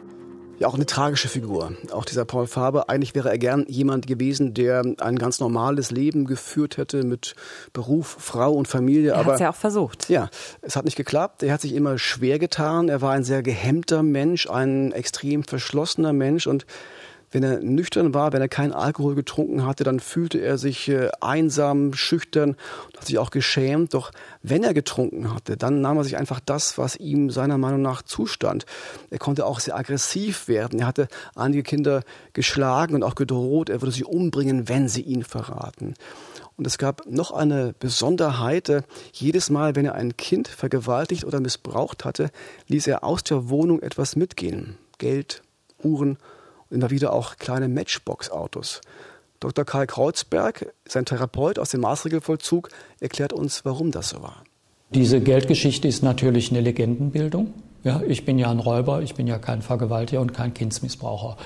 Ja 0.59 0.69
auch 0.69 0.75
eine 0.75 0.87
tragische 0.87 1.29
Figur. 1.29 1.73
Auch 1.93 2.05
dieser 2.05 2.25
Paul 2.25 2.47
Faber. 2.47 2.88
Eigentlich 2.88 3.14
wäre 3.14 3.31
er 3.31 3.38
gern 3.38 3.64
jemand 3.69 4.07
gewesen, 4.07 4.55
der 4.55 4.83
ein 4.99 5.17
ganz 5.17 5.40
normales 5.40 5.90
Leben 5.90 6.27
geführt 6.27 6.77
hätte 6.77 7.05
mit 7.05 7.35
Beruf, 7.73 8.17
Frau 8.19 8.53
und 8.53 8.69
Familie. 8.69 9.12
Er 9.12 9.25
hat 9.25 9.35
es 9.35 9.40
ja 9.40 9.51
auch 9.51 9.57
versucht. 9.57 10.09
Ja, 10.09 10.31
es 10.62 10.77
hat 10.77 10.85
nicht 10.85 10.97
geklappt. 10.97 11.43
Er 11.43 11.53
hat 11.53 11.61
sich 11.61 11.75
immer 11.75 11.99
schwer 11.99 12.38
getan. 12.38 12.88
Er 12.88 13.03
war 13.03 13.12
ein 13.12 13.25
sehr 13.25 13.43
gehemmter 13.43 14.03
Mensch, 14.03 14.49
ein 14.49 14.93
extrem 14.93 15.45
verschlossener 15.45 16.12
Mensch 16.12 16.47
und 16.47 16.67
wenn 17.35 17.42
er 17.42 17.59
nüchtern 17.59 18.14
war, 18.14 18.33
wenn 18.33 18.40
er 18.40 18.49
keinen 18.49 18.73
Alkohol 18.73 19.16
getrunken 19.16 19.66
hatte, 19.66 19.83
dann 19.83 19.99
fühlte 19.99 20.38
er 20.38 20.57
sich 20.57 20.88
äh, 20.88 21.11
einsam, 21.20 21.92
schüchtern 21.92 22.51
und 22.87 22.97
hat 22.97 23.07
sich 23.07 23.18
auch 23.18 23.31
geschämt. 23.31 23.92
Doch 23.92 24.12
wenn 24.44 24.62
er 24.62 24.73
getrunken 24.73 25.35
hatte, 25.35 25.57
dann 25.57 25.81
nahm 25.81 25.97
er 25.97 26.05
sich 26.05 26.16
einfach 26.16 26.38
das, 26.38 26.79
was 26.79 26.94
ihm 26.94 27.31
seiner 27.31 27.59
Meinung 27.59 27.83
nach 27.83 28.03
zustand. 28.03 28.66
Er 29.11 29.18
konnte 29.18 29.47
auch 29.47 29.59
sehr 29.59 29.77
aggressiv 29.77 30.47
werden. 30.47 30.79
Er 30.79 30.87
hatte 30.87 31.09
einige 31.35 31.64
Kinder 31.64 32.05
geschlagen 32.35 32.94
und 32.94 33.03
auch 33.03 33.16
gedroht, 33.16 33.68
er 33.68 33.83
würde 33.83 33.92
sie 33.92 34.05
umbringen, 34.05 34.68
wenn 34.68 34.88
sie 34.88 35.03
ihn 35.03 35.25
verraten. 35.25 35.94
Und 36.57 36.68
es 36.68 36.79
gab 36.79 37.05
noch 37.07 37.33
eine 37.33 37.75
Besonderheit. 37.81 38.68
Äh, 38.68 38.83
jedes 39.12 39.51
Mal, 39.51 39.75
wenn 39.75 39.87
er 39.87 39.97
ein 39.97 40.16
Kind 40.16 40.47
vergewaltigt 40.47 41.25
oder 41.25 41.40
missbraucht 41.40 42.05
hatte, 42.05 42.31
ließ 42.68 42.87
er 42.87 43.03
aus 43.03 43.25
der 43.25 43.49
Wohnung 43.49 43.83
etwas 43.83 44.14
mitgehen. 44.14 44.79
Geld, 44.99 45.42
Uhren 45.83 46.16
immer 46.70 46.90
wieder 46.90 47.12
auch 47.12 47.37
kleine 47.37 47.68
Matchbox-Autos. 47.68 48.81
Dr. 49.40 49.64
Karl 49.64 49.87
Kreuzberg, 49.87 50.72
sein 50.88 51.05
Therapeut 51.05 51.59
aus 51.59 51.70
dem 51.70 51.83
Maßregelvollzug, 51.83 52.70
erklärt 53.00 53.33
uns, 53.33 53.64
warum 53.64 53.90
das 53.90 54.11
so 54.11 54.22
war. 54.22 54.42
Diese 54.90 55.20
Geldgeschichte 55.20 55.88
ist 55.88 56.03
natürlich 56.03 56.50
eine 56.50 56.61
Legendenbildung. 56.61 57.53
Ja, 57.83 58.00
ich 58.09 58.24
bin 58.24 58.38
ja 58.38 58.50
ein 58.50 58.61
Räuber, 58.61 59.03
ich 59.03 59.14
bin 59.14 59.27
ja 59.27 59.38
kein 59.38 59.61
Vergewaltiger 59.61 60.22
und 60.22 60.33
kein 60.33 60.55
Kindsmissbraucher. 60.55 61.37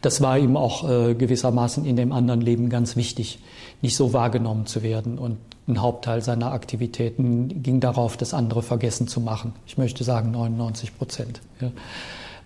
Das 0.00 0.20
war 0.20 0.36
ihm 0.36 0.56
auch 0.56 0.88
äh, 0.88 1.14
gewissermaßen 1.14 1.84
in 1.84 1.94
dem 1.94 2.10
anderen 2.10 2.40
Leben 2.40 2.68
ganz 2.68 2.96
wichtig, 2.96 3.38
nicht 3.80 3.94
so 3.94 4.12
wahrgenommen 4.12 4.66
zu 4.66 4.82
werden. 4.82 5.18
Und 5.18 5.38
ein 5.68 5.80
Hauptteil 5.80 6.20
seiner 6.20 6.52
Aktivitäten 6.52 7.62
ging 7.62 7.78
darauf, 7.78 8.16
das 8.16 8.34
andere 8.34 8.62
vergessen 8.62 9.06
zu 9.06 9.20
machen. 9.20 9.52
Ich 9.66 9.78
möchte 9.78 10.02
sagen 10.02 10.32
99 10.32 10.98
Prozent. 10.98 11.40
Ja. 11.60 11.70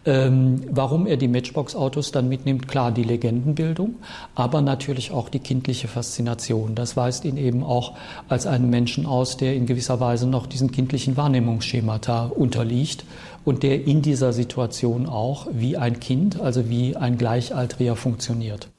Ähm, 0.09 0.63
warum 0.71 1.07
er 1.07 1.19
die 1.19 1.29
Matchbox-Autos 1.29 2.13
dann 2.13 2.31
mitnimmt, 2.31 2.67
klar 2.67 2.93
die 2.93 3.03
Legendenbildung, 3.03 3.97
aber 4.35 4.63
natürlich 4.63 5.11
auch 5.11 5.29
die 5.29 5.39
kindliche 5.39 5.87
Faszination. 5.87 6.75
Das 6.75 6.97
weist 6.97 7.27
ihn 7.27 7.37
eben 7.37 7.63
auch 7.63 7.93
als 8.27 8.47
einen 8.47 8.71
Menschen 8.71 9.05
aus, 9.05 9.37
der 9.37 9.55
in 9.55 9.67
gewisser 9.67 10.01
Weise 10.01 10.27
noch 10.27 10.47
diesen 10.47 10.73
kindlichen 10.73 11.19
Wahrnehmungsschemata 11.19 12.33
unterliegt 12.35 13.05
und 13.45 13.63
der 13.63 13.87
in 13.87 14.01
dieser 14.01 14.33
Situation 14.33 15.07
auch 15.07 15.47
wie 15.53 15.77
ein 15.77 16.01
Kind, 16.01 16.41
also 16.41 16.71
wie 16.71 16.97
ein 16.97 17.19
Gleichaltriger 17.19 17.95
funktioniert. 17.95 18.71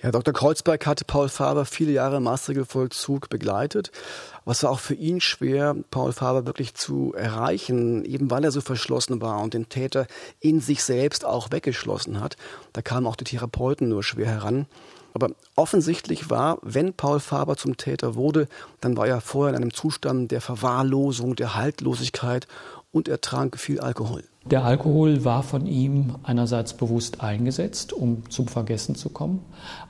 Ja, 0.00 0.12
Dr. 0.12 0.32
Kreuzberg 0.32 0.86
hatte 0.86 1.04
Paul 1.04 1.28
Faber 1.28 1.64
viele 1.64 1.90
Jahre 1.90 2.18
im 2.18 2.22
Maßregelvollzug 2.22 3.28
begleitet. 3.28 3.90
Es 4.46 4.62
war 4.62 4.70
auch 4.70 4.78
für 4.78 4.94
ihn 4.94 5.20
schwer, 5.20 5.74
Paul 5.90 6.12
Faber 6.12 6.46
wirklich 6.46 6.74
zu 6.74 7.12
erreichen, 7.14 8.04
eben 8.04 8.30
weil 8.30 8.44
er 8.44 8.52
so 8.52 8.60
verschlossen 8.60 9.20
war 9.20 9.40
und 9.40 9.54
den 9.54 9.68
Täter 9.68 10.06
in 10.38 10.60
sich 10.60 10.84
selbst 10.84 11.24
auch 11.24 11.50
weggeschlossen 11.50 12.20
hat. 12.20 12.36
Da 12.72 12.80
kamen 12.80 13.08
auch 13.08 13.16
die 13.16 13.24
Therapeuten 13.24 13.88
nur 13.88 14.04
schwer 14.04 14.28
heran. 14.28 14.66
Aber 15.14 15.30
offensichtlich 15.56 16.30
war, 16.30 16.58
wenn 16.62 16.92
Paul 16.92 17.18
Faber 17.18 17.56
zum 17.56 17.76
Täter 17.76 18.14
wurde, 18.14 18.46
dann 18.80 18.96
war 18.96 19.08
er 19.08 19.20
vorher 19.20 19.56
in 19.56 19.60
einem 19.60 19.74
Zustand 19.74 20.30
der 20.30 20.40
Verwahrlosung, 20.40 21.34
der 21.34 21.56
Haltlosigkeit 21.56 22.46
und 22.92 23.08
er 23.08 23.20
trank 23.20 23.58
viel 23.58 23.80
Alkohol. 23.80 24.22
Der 24.50 24.64
Alkohol 24.64 25.24
war 25.24 25.42
von 25.42 25.66
ihm 25.66 26.14
einerseits 26.22 26.72
bewusst 26.72 27.20
eingesetzt, 27.20 27.92
um 27.92 28.28
zum 28.30 28.48
Vergessen 28.48 28.94
zu 28.94 29.10
kommen, 29.10 29.40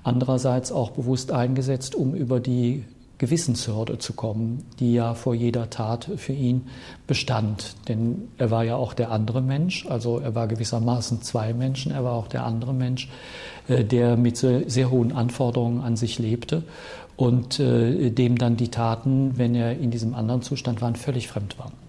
andererseits 0.03 0.73
auch 0.73 0.91
bewusst 0.91 1.31
eingesetzt, 1.31 1.95
um 1.95 2.15
über 2.15 2.41
die 2.41 2.85
Gewissenshürde 3.19 3.99
zu 3.99 4.13
kommen, 4.15 4.65
die 4.79 4.95
ja 4.95 5.15
vor 5.15 5.35
jeder 5.35 5.71
Tat 5.71 6.09
für 6.17 6.33
ihn 6.33 6.67
bestand. 7.07 7.75
Denn 7.89 8.29
er 8.39 8.51
war 8.51 8.65
ja 8.65 8.77
auch 8.77 8.95
der 8.95 9.11
andere 9.11 9.43
Mensch, 9.43 9.87
also 9.87 10.19
er 10.19 10.35
war 10.35 10.49
gewissermaßen 10.49 11.23
zwei 11.23 11.53
Menschen, 11.53 11.93
er 11.93 12.05
war 12.05 12.15
auch 12.15 12.29
der 12.29 12.45
andere 12.45 12.73
Mensch, 12.73 13.09
äh, 13.69 13.85
der 13.85 14.17
mit 14.17 14.37
sehr 14.39 14.91
hohen 14.91 15.13
Anforderungen 15.13 15.83
an 15.83 15.97
sich 15.97 16.19
lebte 16.19 16.63
und 17.17 17.61
äh, 17.61 18.11
dem 18.11 18.39
dann 18.39 18.57
die 18.57 18.69
Taten, 18.69 19.37
wenn 19.37 19.55
er 19.55 19.79
in 19.79 19.91
diesem 19.91 20.15
anderen 20.15 20.43
Zustand 20.43 20.81
war, 20.81 20.95
völlig 20.95 21.29
fremd 21.29 21.59
waren. 21.59 21.88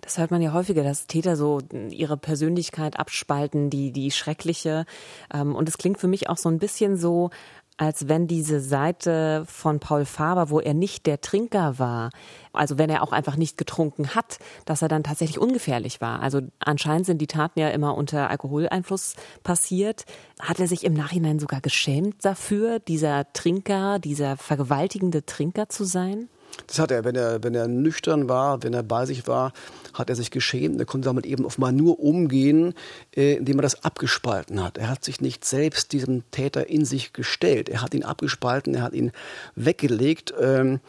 Das 0.00 0.18
hört 0.18 0.30
man 0.30 0.42
ja 0.42 0.52
häufiger, 0.52 0.82
dass 0.82 1.06
Täter 1.06 1.36
so 1.36 1.60
ihre 1.90 2.16
Persönlichkeit 2.16 2.98
abspalten, 2.98 3.70
die, 3.70 3.92
die 3.92 4.10
schreckliche. 4.10 4.86
Ähm, 5.32 5.54
und 5.54 5.68
es 5.68 5.78
klingt 5.78 5.98
für 5.98 6.08
mich 6.08 6.28
auch 6.28 6.38
so 6.38 6.48
ein 6.48 6.58
bisschen 6.58 6.96
so, 6.96 7.30
als 7.76 8.08
wenn 8.08 8.26
diese 8.26 8.60
Seite 8.60 9.44
von 9.46 9.80
Paul 9.80 10.04
Faber, 10.04 10.50
wo 10.50 10.60
er 10.60 10.74
nicht 10.74 11.06
der 11.06 11.20
Trinker 11.20 11.78
war, 11.78 12.10
also 12.52 12.78
wenn 12.78 12.90
er 12.90 13.02
auch 13.02 13.12
einfach 13.12 13.36
nicht 13.36 13.56
getrunken 13.56 14.14
hat, 14.14 14.38
dass 14.66 14.82
er 14.82 14.88
dann 14.88 15.02
tatsächlich 15.02 15.38
ungefährlich 15.38 16.00
war. 16.00 16.20
Also 16.20 16.42
anscheinend 16.60 17.06
sind 17.06 17.18
die 17.18 17.26
Taten 17.26 17.58
ja 17.58 17.70
immer 17.70 17.96
unter 17.96 18.30
Alkoholeinfluss 18.30 19.14
passiert. 19.42 20.04
Hat 20.38 20.60
er 20.60 20.68
sich 20.68 20.84
im 20.84 20.92
Nachhinein 20.92 21.38
sogar 21.38 21.60
geschämt 21.60 22.24
dafür, 22.24 22.78
dieser 22.78 23.32
Trinker, 23.32 23.98
dieser 23.98 24.36
vergewaltigende 24.36 25.24
Trinker 25.24 25.68
zu 25.68 25.84
sein? 25.84 26.28
Das 26.66 26.78
hat 26.78 26.90
er, 26.90 27.04
wenn 27.04 27.16
er, 27.16 27.42
wenn 27.42 27.54
er 27.54 27.68
nüchtern 27.68 28.28
war, 28.28 28.62
wenn 28.62 28.74
er 28.74 28.82
bei 28.82 29.06
sich 29.06 29.26
war, 29.26 29.52
hat 29.94 30.10
er 30.10 30.16
sich 30.16 30.30
geschämt. 30.30 30.78
Er 30.78 30.86
konnte 30.86 31.06
damit 31.06 31.26
eben 31.26 31.44
offenbar 31.44 31.72
nur 31.72 32.00
umgehen, 32.00 32.74
äh, 33.16 33.34
indem 33.34 33.58
er 33.58 33.62
das 33.62 33.84
abgespalten 33.84 34.62
hat. 34.62 34.78
Er 34.78 34.88
hat 34.88 35.04
sich 35.04 35.20
nicht 35.20 35.44
selbst 35.44 35.92
diesem 35.92 36.30
Täter 36.30 36.68
in 36.68 36.84
sich 36.84 37.12
gestellt. 37.12 37.68
Er 37.68 37.82
hat 37.82 37.94
ihn 37.94 38.04
abgespalten, 38.04 38.74
er 38.74 38.82
hat 38.82 38.94
ihn 38.94 39.12
weggelegt. 39.54 40.32
Ähm, 40.40 40.80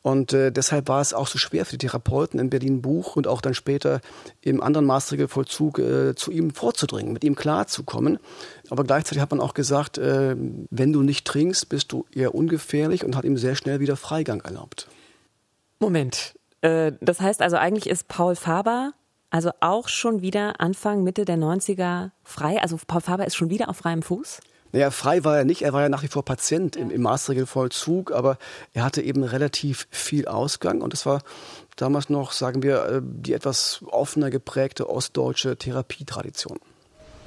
und 0.00 0.32
äh, 0.32 0.52
deshalb 0.52 0.88
war 0.88 1.00
es 1.00 1.12
auch 1.12 1.26
so 1.26 1.38
schwer 1.38 1.64
für 1.64 1.76
die 1.76 1.86
Therapeuten 1.86 2.38
in 2.38 2.50
Berlin 2.50 2.80
Buch 2.80 3.16
und 3.16 3.26
auch 3.26 3.40
dann 3.40 3.54
später 3.54 4.00
im 4.40 4.62
anderen 4.62 4.86
Maßregelvollzug 4.86 5.78
äh, 5.80 6.14
zu 6.14 6.30
ihm 6.30 6.50
vorzudringen, 6.50 7.12
mit 7.12 7.24
ihm 7.24 7.34
klarzukommen. 7.34 8.18
Aber 8.70 8.84
gleichzeitig 8.84 9.20
hat 9.20 9.30
man 9.32 9.40
auch 9.40 9.54
gesagt, 9.54 9.98
äh, 9.98 10.36
wenn 10.70 10.92
du 10.92 11.02
nicht 11.02 11.26
trinkst, 11.26 11.68
bist 11.68 11.92
du 11.92 12.06
eher 12.12 12.34
ungefährlich 12.34 13.04
und 13.04 13.16
hat 13.16 13.24
ihm 13.24 13.36
sehr 13.36 13.56
schnell 13.56 13.80
wieder 13.80 13.96
Freigang 13.96 14.40
erlaubt. 14.40 14.88
Moment. 15.80 16.34
Äh, 16.60 16.92
das 17.00 17.20
heißt 17.20 17.42
also, 17.42 17.56
eigentlich 17.56 17.88
ist 17.88 18.08
Paul 18.08 18.36
Faber 18.36 18.92
also 19.30 19.50
auch 19.60 19.88
schon 19.88 20.22
wieder 20.22 20.60
Anfang, 20.60 21.04
Mitte 21.04 21.24
der 21.24 21.36
90er 21.36 22.10
frei. 22.24 22.60
Also 22.62 22.78
Paul 22.86 23.02
Faber 23.02 23.26
ist 23.26 23.36
schon 23.36 23.50
wieder 23.50 23.68
auf 23.68 23.76
freiem 23.76 24.02
Fuß? 24.02 24.40
Naja, 24.72 24.90
frei 24.90 25.24
war 25.24 25.38
er 25.38 25.44
nicht. 25.44 25.62
Er 25.62 25.72
war 25.72 25.82
ja 25.82 25.88
nach 25.88 26.02
wie 26.02 26.08
vor 26.08 26.24
Patient 26.24 26.76
im, 26.76 26.90
im 26.90 27.02
Maßregelvollzug, 27.02 28.12
aber 28.12 28.38
er 28.74 28.84
hatte 28.84 29.02
eben 29.02 29.24
relativ 29.24 29.86
viel 29.90 30.26
Ausgang 30.28 30.82
und 30.82 30.92
es 30.92 31.06
war 31.06 31.22
damals 31.76 32.10
noch, 32.10 32.32
sagen 32.32 32.62
wir, 32.62 32.84
äh, 32.84 33.00
die 33.02 33.32
etwas 33.32 33.82
offener 33.86 34.30
geprägte 34.30 34.88
ostdeutsche 34.90 35.56
Therapietradition. 35.56 36.58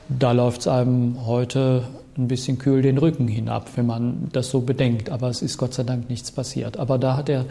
Da 0.10 0.34
läuft 0.34 0.62
es 0.62 0.68
einem 0.68 1.26
heute 1.26 1.88
ein 2.18 2.28
bisschen 2.28 2.58
kühl 2.58 2.82
den 2.82 2.98
Rücken 2.98 3.28
hinab, 3.28 3.70
wenn 3.76 3.86
man 3.86 4.30
das 4.34 4.50
so 4.50 4.62
bedenkt. 4.62 5.10
Aber 5.10 5.30
es 5.30 5.42
ist 5.42 5.58
Gott 5.58 5.74
sei 5.74 5.84
Dank 5.84 6.10
nichts 6.10 6.32
passiert. 6.32 6.78
Aber 6.78 6.98
da 6.98 7.16
hat 7.16 7.30
er 7.30 7.46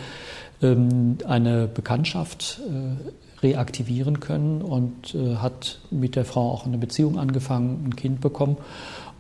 eine 0.67 1.69
Bekanntschaft 1.73 2.61
äh, 2.69 3.43
reaktivieren 3.43 4.21
können 4.21 4.63
und 4.63 5.15
äh, 5.15 5.37
hat 5.37 5.79
mit 5.91 6.17
der 6.17 6.25
Frau 6.25 6.53
auch 6.53 6.67
eine 6.67 6.79
Beziehung 6.79 7.19
angefangen, 7.19 7.87
ein 7.87 7.97
Kind 7.97 8.21
bekommen 8.21 8.59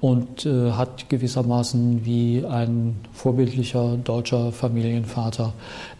und 0.00 0.46
äh, 0.46 0.72
hat 0.72 1.08
gewissermaßen 1.08 2.04
wie 2.04 2.44
ein 2.44 3.00
vorbildlicher 3.12 3.96
deutscher 3.96 4.52
Familienvater 4.52 5.52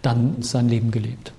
dann 0.03 0.42
sein 0.42 0.68
Leben 0.68 0.90
gelebt. 0.90 1.33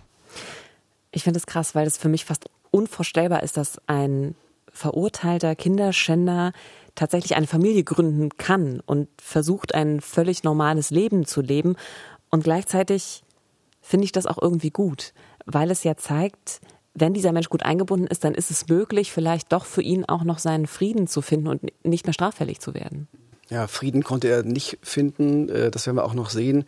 Ich 1.12 1.24
finde 1.24 1.38
es 1.38 1.46
krass, 1.46 1.76
weil 1.76 1.88
es 1.88 1.98
für 1.98 2.10
mich 2.10 2.26
fast 2.26 2.50
unvorstellbar 2.72 3.44
ist, 3.44 3.58
dass 3.58 3.80
ein 3.88 4.36
verurteilter 4.72 5.56
Kinderschänder 5.56 6.54
tatsächlich 6.96 7.36
eine 7.36 7.48
Familie 7.48 7.84
gründen 7.84 8.30
kann 8.38 8.80
und 8.86 9.08
versucht, 9.22 9.76
ein 9.76 10.02
völlig 10.02 10.44
normales 10.44 10.90
Leben 10.90 11.26
zu 11.26 11.42
leben. 11.42 11.76
Und 12.30 12.44
gleichzeitig 12.44 13.24
finde 13.82 14.06
ich 14.06 14.12
das 14.12 14.26
auch 14.26 14.42
irgendwie 14.42 14.72
gut, 14.72 15.14
weil 15.46 15.72
es 15.72 15.84
ja 15.84 15.98
zeigt, 15.98 16.62
wenn 16.94 17.14
dieser 17.14 17.32
Mensch 17.32 17.50
gut 17.50 17.64
eingebunden 17.64 18.08
ist, 18.08 18.24
dann 18.24 18.34
ist 18.34 18.52
es 18.52 18.68
möglich, 18.68 19.12
vielleicht 19.12 19.52
doch 19.52 19.66
für 19.66 19.82
ihn 19.82 20.06
auch 20.06 20.24
noch 20.24 20.40
seinen 20.40 20.68
Frieden 20.68 21.08
zu 21.08 21.22
finden 21.22 21.48
und 21.48 21.64
nicht 21.84 22.06
mehr 22.06 22.14
straffällig 22.14 22.60
zu 22.60 22.74
werden. 22.74 23.08
Ja, 23.50 23.68
Frieden 23.68 24.02
konnte 24.02 24.30
er 24.30 24.44
nicht 24.44 24.78
finden, 24.82 25.50
äh, 25.50 25.72
das 25.72 25.86
werden 25.86 25.98
wir 25.98 26.06
auch 26.06 26.14
noch 26.14 26.30
sehen. 26.30 26.64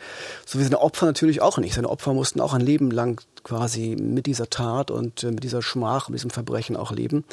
So 0.45 0.59
wie 0.59 0.63
seine 0.63 0.81
Opfer 0.81 1.05
natürlich 1.05 1.41
auch 1.41 1.57
nicht. 1.57 1.75
Seine 1.75 1.89
Opfer 1.89 2.13
mussten 2.13 2.41
auch 2.41 2.53
ein 2.53 2.59
Leben 2.59 2.91
lang 2.91 3.21
quasi 3.43 3.95
mit 3.97 4.25
dieser 4.25 4.49
Tat 4.49 4.91
und 4.91 5.23
äh, 5.23 5.31
mit 5.31 5.45
dieser 5.45 5.61
Schmach, 5.61 6.09
mit 6.09 6.19
diesem 6.19 6.29
Verbrechen 6.29 6.75
auch 6.75 6.91
leben. 6.91 7.23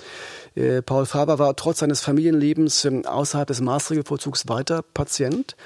Äh, 0.55 0.83
Paul 0.83 1.05
Faber 1.05 1.41
war 1.41 1.57
trotz 1.57 1.81
seines 1.81 2.01
Familienlebens 2.01 2.85
ähm, 2.85 3.05
außerhalb 3.05 3.49
des 3.49 3.61
Maßregelvollzugs 3.61 4.49
weiter 4.49 4.83
Patient. 4.83 5.57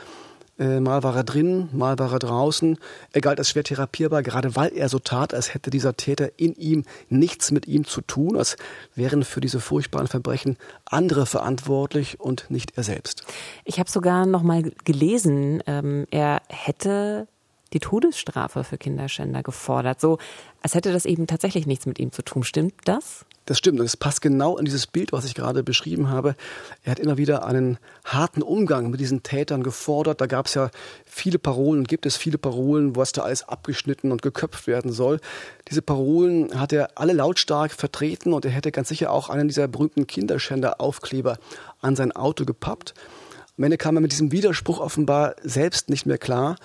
Äh, 0.58 0.78
mal 0.80 1.02
war 1.02 1.16
er 1.16 1.24
drin, 1.24 1.68
mal 1.72 1.98
war 1.98 2.12
er 2.12 2.18
draußen. 2.20 2.78
Er 3.12 3.20
galt 3.20 3.38
als 3.38 3.50
schwer 3.50 3.64
therapierbar, 3.64 4.22
gerade 4.22 4.54
weil 4.54 4.72
er 4.72 4.88
so 4.88 4.98
tat, 5.00 5.34
als 5.34 5.52
hätte 5.52 5.70
dieser 5.70 5.96
Täter 5.96 6.30
in 6.36 6.54
ihm 6.54 6.84
nichts 7.08 7.50
mit 7.50 7.66
ihm 7.66 7.84
zu 7.84 8.00
tun, 8.00 8.36
als 8.36 8.56
wären 8.94 9.24
für 9.24 9.40
diese 9.40 9.58
furchtbaren 9.58 10.06
Verbrechen 10.06 10.56
andere 10.84 11.26
verantwortlich 11.26 12.20
und 12.20 12.50
nicht 12.50 12.76
er 12.76 12.84
selbst. 12.84 13.24
Ich 13.64 13.80
habe 13.80 13.90
sogar 13.90 14.26
noch 14.26 14.42
mal 14.42 14.62
gelesen, 14.84 15.62
ähm, 15.66 16.06
er 16.10 16.42
hätte 16.48 17.26
die 17.74 17.80
Todesstrafe 17.80 18.64
für 18.64 18.78
Kinderschänder 18.78 19.42
gefordert, 19.42 20.00
so 20.00 20.18
als 20.62 20.74
hätte 20.74 20.92
das 20.92 21.04
eben 21.04 21.26
tatsächlich 21.26 21.66
nichts 21.66 21.84
mit 21.84 21.98
ihm 21.98 22.12
zu 22.12 22.22
tun. 22.22 22.44
Stimmt 22.44 22.74
das? 22.84 23.26
Das 23.46 23.58
stimmt 23.58 23.78
und 23.78 23.84
es 23.84 23.98
passt 23.98 24.22
genau 24.22 24.56
in 24.56 24.64
dieses 24.64 24.87
Bild, 24.87 25.12
was 25.12 25.26
ich 25.26 25.34
gerade 25.34 25.62
beschrieben 25.62 26.08
habe. 26.08 26.34
Er 26.82 26.92
hat 26.92 26.98
immer 26.98 27.18
wieder 27.18 27.44
einen 27.44 27.76
harten 28.02 28.42
Umgang 28.42 28.88
mit 28.90 29.00
diesen 29.00 29.22
Tätern 29.22 29.62
gefordert. 29.62 30.22
Da 30.22 30.26
gab 30.26 30.46
es 30.46 30.54
ja 30.54 30.70
viele 31.04 31.38
Parolen, 31.38 31.84
gibt 31.84 32.06
es 32.06 32.16
viele 32.16 32.38
Parolen, 32.38 32.96
was 32.96 33.12
da 33.12 33.22
alles 33.22 33.46
abgeschnitten 33.46 34.12
und 34.12 34.22
geköpft 34.22 34.66
werden 34.66 34.92
soll. 34.92 35.20
Diese 35.68 35.82
Parolen 35.82 36.58
hat 36.58 36.72
er 36.72 36.92
alle 36.94 37.12
lautstark 37.12 37.72
vertreten 37.72 38.32
und 38.32 38.46
er 38.46 38.50
hätte 38.50 38.72
ganz 38.72 38.88
sicher 38.88 39.10
auch 39.10 39.28
einen 39.28 39.48
dieser 39.48 39.68
berühmten 39.68 40.06
Kinderschänder-Aufkleber 40.06 41.37
an 41.82 41.96
sein 41.96 42.12
Auto 42.12 42.46
gepappt. 42.46 42.94
Am 43.58 43.64
Ende 43.64 43.76
kam 43.76 43.96
er 43.96 44.00
mit 44.00 44.12
diesem 44.12 44.32
Widerspruch 44.32 44.80
offenbar 44.80 45.37
selbst 45.42 45.90
nicht 45.90 46.06
mehr 46.06 46.18
klar 46.18 46.56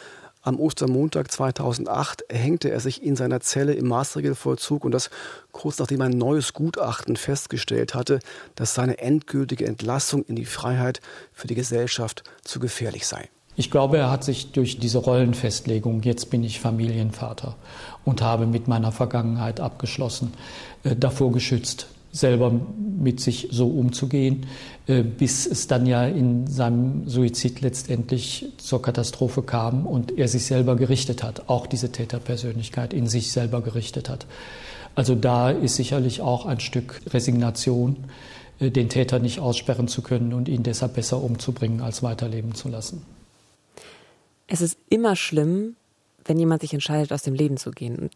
am 0.41 0.59
Ostermontag 0.59 1.31
2008 1.31 2.23
hängte 2.29 2.71
er 2.71 2.79
sich 2.79 3.03
in 3.03 3.15
seiner 3.15 3.41
Zelle 3.41 3.73
im 3.73 3.87
Maßregelvollzug 3.87 4.85
und 4.85 4.91
das 4.91 5.09
kurz 5.51 5.79
nachdem 5.79 6.01
ein 6.01 6.17
neues 6.17 6.53
Gutachten 6.53 7.17
festgestellt 7.17 7.93
hatte, 7.93 8.19
dass 8.55 8.73
seine 8.73 8.99
endgültige 8.99 9.65
Entlassung 9.65 10.23
in 10.23 10.35
die 10.35 10.45
Freiheit 10.45 11.01
für 11.33 11.47
die 11.47 11.55
Gesellschaft 11.55 12.23
zu 12.43 12.59
gefährlich 12.59 13.05
sei. 13.05 13.29
Ich 13.55 13.69
glaube, 13.71 13.97
er 13.97 14.09
hat 14.09 14.23
sich 14.23 14.53
durch 14.53 14.79
diese 14.79 14.99
Rollenfestlegung, 14.99 16.01
jetzt 16.03 16.29
bin 16.29 16.45
ich 16.45 16.61
Familienvater 16.61 17.57
und 18.05 18.21
habe 18.21 18.45
mit 18.45 18.69
meiner 18.69 18.93
Vergangenheit 18.93 19.59
abgeschlossen, 19.59 20.33
äh, 20.83 20.95
davor 20.95 21.33
geschützt, 21.33 21.87
selber 22.11 22.51
mit 22.51 23.19
sich 23.19 23.49
so 23.51 23.67
umzugehen, 23.67 24.47
äh, 24.87 25.03
bis 25.03 25.45
es 25.45 25.67
dann 25.67 25.85
ja 25.85 26.05
in 26.05 26.47
seinem 26.47 27.07
Suizid 27.07 27.61
letztendlich 27.61 28.47
zur 28.57 28.81
Katastrophe 28.81 29.43
kam 29.43 29.85
und 29.85 30.17
er 30.17 30.27
sich 30.27 30.45
selber 30.45 30.75
gerichtet 30.75 31.23
hat, 31.23 31.47
auch 31.47 31.67
diese 31.67 31.91
Täterpersönlichkeit 31.91 32.93
in 32.93 33.07
sich 33.07 33.31
selber 33.31 33.61
gerichtet 33.61 34.09
hat. 34.09 34.25
Also 34.95 35.15
da 35.15 35.51
ist 35.51 35.75
sicherlich 35.75 36.21
auch 36.21 36.45
ein 36.45 36.59
Stück 36.59 37.01
Resignation, 37.13 37.97
äh, 38.59 38.71
den 38.71 38.89
Täter 38.89 39.19
nicht 39.19 39.39
aussperren 39.39 39.87
zu 39.87 40.01
können 40.01 40.33
und 40.33 40.49
ihn 40.49 40.63
deshalb 40.63 40.95
besser 40.95 41.21
umzubringen, 41.21 41.81
als 41.81 42.03
weiterleben 42.03 42.55
zu 42.55 42.69
lassen. 42.69 43.03
Es 44.47 44.61
ist 44.61 44.77
immer 44.89 45.15
schlimm, 45.15 45.75
wenn 46.29 46.37
jemand 46.37 46.61
sich 46.61 46.73
entscheidet, 46.73 47.11
aus 47.11 47.23
dem 47.23 47.33
Leben 47.33 47.57
zu 47.57 47.71
gehen. 47.71 48.11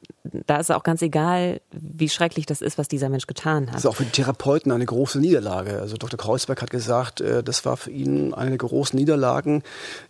Da 0.45 0.57
ist 0.57 0.71
auch 0.71 0.83
ganz 0.83 1.01
egal, 1.01 1.59
wie 1.71 2.07
schrecklich 2.07 2.45
das 2.45 2.61
ist, 2.61 2.77
was 2.77 2.87
dieser 2.87 3.09
Mensch 3.09 3.27
getan 3.27 3.67
hat. 3.67 3.75
Das 3.75 3.83
ist 3.83 3.89
auch 3.89 3.95
für 3.95 4.05
die 4.05 4.11
Therapeuten 4.11 4.71
eine 4.71 4.85
große 4.85 5.19
Niederlage. 5.19 5.79
Also 5.79 5.97
Dr. 5.97 6.17
Kreuzberg 6.17 6.61
hat 6.61 6.69
gesagt, 6.69 7.21
äh, 7.21 7.43
das 7.43 7.65
war 7.65 7.75
für 7.75 7.91
ihn 7.91 8.33
eine 8.33 8.51
der 8.51 8.59
großen 8.59 8.97
Niederlagen, 8.97 9.63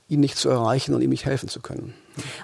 ihn 0.10 0.20
nicht 0.20 0.38
zu 0.38 0.50
erreichen 0.50 0.94
und 0.94 1.02
ihm 1.02 1.10
nicht 1.10 1.26
helfen 1.26 1.48
zu 1.48 1.62
können. 1.62 1.94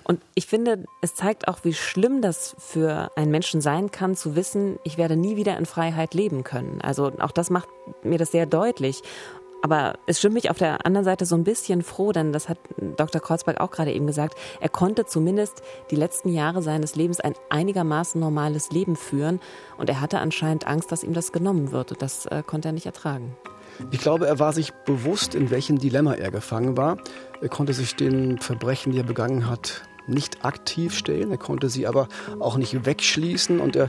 Und 0.03 0.21
ich 0.33 0.47
finde, 0.47 0.85
es 1.01 1.13
zeigt 1.13 1.47
auch, 1.47 1.59
wie 1.63 1.73
schlimm 1.73 2.21
das 2.21 2.55
für 2.57 3.11
einen 3.15 3.31
Menschen 3.31 3.61
sein 3.61 3.91
kann, 3.91 4.15
zu 4.15 4.35
wissen, 4.35 4.79
ich 4.83 4.97
werde 4.97 5.15
nie 5.15 5.35
wieder 5.35 5.57
in 5.57 5.65
Freiheit 5.65 6.13
leben 6.13 6.43
können. 6.43 6.81
Also 6.81 7.11
auch 7.19 7.31
das 7.31 7.49
macht 7.49 7.67
mir 8.03 8.17
das 8.17 8.31
sehr 8.31 8.45
deutlich. 8.45 9.01
Aber 9.61 9.95
es 10.05 10.19
stimmt 10.19 10.35
mich 10.35 10.49
auf 10.49 10.57
der 10.57 10.85
anderen 10.85 11.03
Seite 11.03 11.25
so 11.25 11.35
ein 11.35 11.43
bisschen 11.43 11.83
froh, 11.83 12.11
denn 12.11 12.31
das 12.31 12.47
hat 12.47 12.57
Dr. 12.97 13.21
Kreuzberg 13.21 13.59
auch 13.59 13.71
gerade 13.71 13.91
eben 13.91 14.07
gesagt. 14.07 14.35
Er 14.61 14.69
konnte 14.69 15.05
zumindest 15.05 15.61
die 15.91 15.95
letzten 15.95 16.29
Jahre 16.29 16.61
seines 16.61 16.95
Lebens 16.95 17.19
ein 17.19 17.33
einigermaßen 17.49 18.19
normales 18.19 18.71
Leben 18.71 18.95
führen 18.95 19.39
und 19.77 19.89
er 19.89 19.99
hatte 19.99 20.19
anscheinend 20.19 20.65
Angst, 20.65 20.91
dass 20.91 21.03
ihm 21.03 21.13
das 21.13 21.31
genommen 21.31 21.71
wird 21.71 21.91
und 21.91 22.01
das 22.01 22.25
äh, 22.27 22.41
konnte 22.45 22.69
er 22.69 22.73
nicht 22.73 22.85
ertragen. 22.85 23.35
Ich 23.91 23.99
glaube, 23.99 24.27
er 24.27 24.39
war 24.39 24.53
sich 24.53 24.73
bewusst, 24.85 25.35
in 25.35 25.51
welchem 25.51 25.77
Dilemma 25.77 26.13
er 26.13 26.31
gefangen 26.31 26.75
war. 26.75 26.97
Er 27.41 27.49
konnte 27.49 27.73
sich 27.73 27.95
den 27.95 28.39
Verbrechen, 28.39 28.91
die 28.91 28.99
er 28.99 29.05
begangen 29.05 29.49
hat, 29.49 29.83
nicht 30.09 30.43
aktiv 30.43 30.95
stellen. 30.95 31.31
Er 31.31 31.37
konnte 31.37 31.69
sie 31.69 31.87
aber 31.87 32.07
auch 32.39 32.57
nicht 32.57 32.85
wegschließen 32.85 33.59
und 33.59 33.75
er 33.75 33.87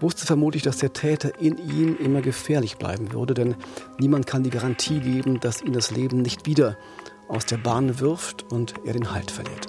wusste 0.00 0.26
vermutlich, 0.26 0.62
dass 0.62 0.78
der 0.78 0.92
Täter 0.92 1.40
in 1.40 1.58
ihm 1.58 1.96
immer 1.96 2.20
gefährlich 2.20 2.76
bleiben 2.76 3.12
würde, 3.12 3.34
denn 3.34 3.54
niemand 3.98 4.26
kann 4.26 4.42
die 4.42 4.50
Garantie 4.50 5.00
geben, 5.00 5.40
dass 5.40 5.62
ihn 5.62 5.72
das 5.72 5.90
Leben 5.90 6.22
nicht 6.22 6.46
wieder 6.46 6.76
aus 7.28 7.46
der 7.46 7.58
Bahn 7.58 8.00
wirft 8.00 8.52
und 8.52 8.74
er 8.84 8.92
den 8.92 9.12
Halt 9.12 9.30
verliert. 9.30 9.68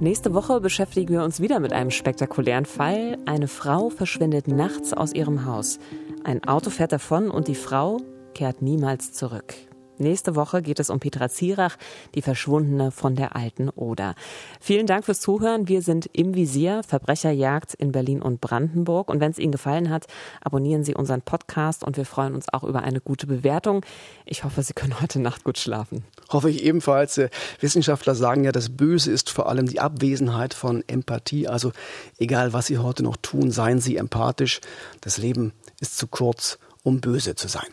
Nächste 0.00 0.32
Woche 0.32 0.60
beschäftigen 0.60 1.12
wir 1.12 1.24
uns 1.24 1.40
wieder 1.40 1.58
mit 1.58 1.72
einem 1.72 1.90
spektakulären 1.90 2.66
Fall. 2.66 3.18
Eine 3.26 3.48
Frau 3.48 3.90
verschwindet 3.90 4.46
nachts 4.46 4.92
aus 4.92 5.12
ihrem 5.12 5.44
Haus. 5.44 5.80
Ein 6.22 6.44
Auto 6.44 6.70
fährt 6.70 6.92
davon 6.92 7.32
und 7.32 7.48
die 7.48 7.56
Frau 7.56 7.98
kehrt 8.32 8.62
niemals 8.62 9.12
zurück. 9.12 9.54
Nächste 9.98 10.36
Woche 10.36 10.62
geht 10.62 10.80
es 10.80 10.90
um 10.90 11.00
Petra 11.00 11.28
Zierach, 11.28 11.76
die 12.14 12.22
Verschwundene 12.22 12.90
von 12.90 13.16
der 13.16 13.34
alten 13.36 13.68
Oder. 13.68 14.14
Vielen 14.60 14.86
Dank 14.86 15.04
fürs 15.04 15.20
Zuhören. 15.20 15.68
Wir 15.68 15.82
sind 15.82 16.08
im 16.12 16.34
Visier, 16.34 16.82
Verbrecherjagd 16.86 17.74
in 17.74 17.92
Berlin 17.92 18.22
und 18.22 18.40
Brandenburg. 18.40 19.10
Und 19.10 19.20
wenn 19.20 19.30
es 19.30 19.38
Ihnen 19.38 19.52
gefallen 19.52 19.90
hat, 19.90 20.06
abonnieren 20.40 20.84
Sie 20.84 20.94
unseren 20.94 21.22
Podcast 21.22 21.84
und 21.84 21.96
wir 21.96 22.04
freuen 22.04 22.34
uns 22.34 22.48
auch 22.52 22.64
über 22.64 22.82
eine 22.82 23.00
gute 23.00 23.26
Bewertung. 23.26 23.84
Ich 24.24 24.44
hoffe, 24.44 24.62
Sie 24.62 24.72
können 24.72 25.00
heute 25.00 25.20
Nacht 25.20 25.44
gut 25.44 25.58
schlafen. 25.58 26.04
Hoffe 26.30 26.50
ich 26.50 26.62
ebenfalls. 26.62 27.18
Äh, 27.18 27.30
Wissenschaftler 27.60 28.14
sagen 28.14 28.44
ja, 28.44 28.52
das 28.52 28.68
Böse 28.70 29.10
ist 29.10 29.30
vor 29.30 29.48
allem 29.48 29.66
die 29.66 29.80
Abwesenheit 29.80 30.54
von 30.54 30.84
Empathie. 30.86 31.48
Also 31.48 31.72
egal, 32.18 32.52
was 32.52 32.66
Sie 32.66 32.78
heute 32.78 33.02
noch 33.02 33.16
tun, 33.16 33.50
seien 33.50 33.80
Sie 33.80 33.96
empathisch. 33.96 34.60
Das 35.00 35.18
Leben 35.18 35.52
ist 35.80 35.96
zu 35.96 36.06
kurz, 36.06 36.58
um 36.82 37.00
böse 37.00 37.34
zu 37.34 37.48
sein. 37.48 37.66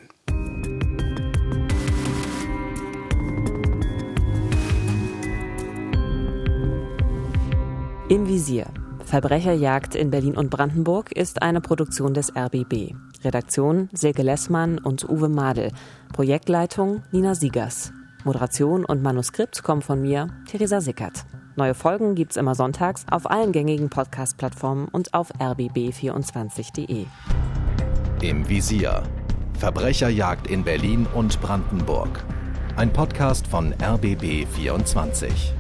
Im 8.08 8.28
Visier. 8.28 8.68
Verbrecherjagd 9.04 9.96
in 9.96 10.12
Berlin 10.12 10.38
und 10.38 10.52
Brandenburg 10.52 11.12
ist 11.12 11.42
eine 11.42 11.60
Produktion 11.60 12.14
des 12.14 12.32
RBB. 12.36 12.94
Redaktion 13.24 13.90
Silke 13.94 14.22
Lessmann 14.22 14.78
und 14.78 15.10
Uwe 15.10 15.28
Madel. 15.28 15.72
Projektleitung 16.14 17.02
Nina 17.12 17.34
Siegers. 17.34 17.92
Moderation 18.24 18.86
und 18.86 19.02
Manuskript 19.02 19.64
kommen 19.64 19.82
von 19.82 20.04
mir, 20.04 20.28
Theresa 20.48 20.82
Sickert. 20.82 21.26
Neue 21.56 21.74
Folgen 21.74 22.14
gibt's 22.14 22.38
immer 22.38 22.54
sonntags 22.54 23.06
auf 23.10 23.28
allen 23.28 23.52
gängigen 23.52 23.90
Podcast-Plattformen 23.90 24.88
und 24.88 25.16
auf 25.16 25.34
rbb24.de. 25.40 27.08
Im 28.22 28.48
Visier. 28.48 29.02
Verbrecherjagd 29.58 30.46
in 30.46 30.64
Berlin 30.64 31.08
und 31.16 31.42
Brandenburg. 31.42 32.24
Ein 32.76 32.94
Podcast 32.94 33.48
von 33.48 33.74
RBB 33.82 34.46
24. 34.46 35.56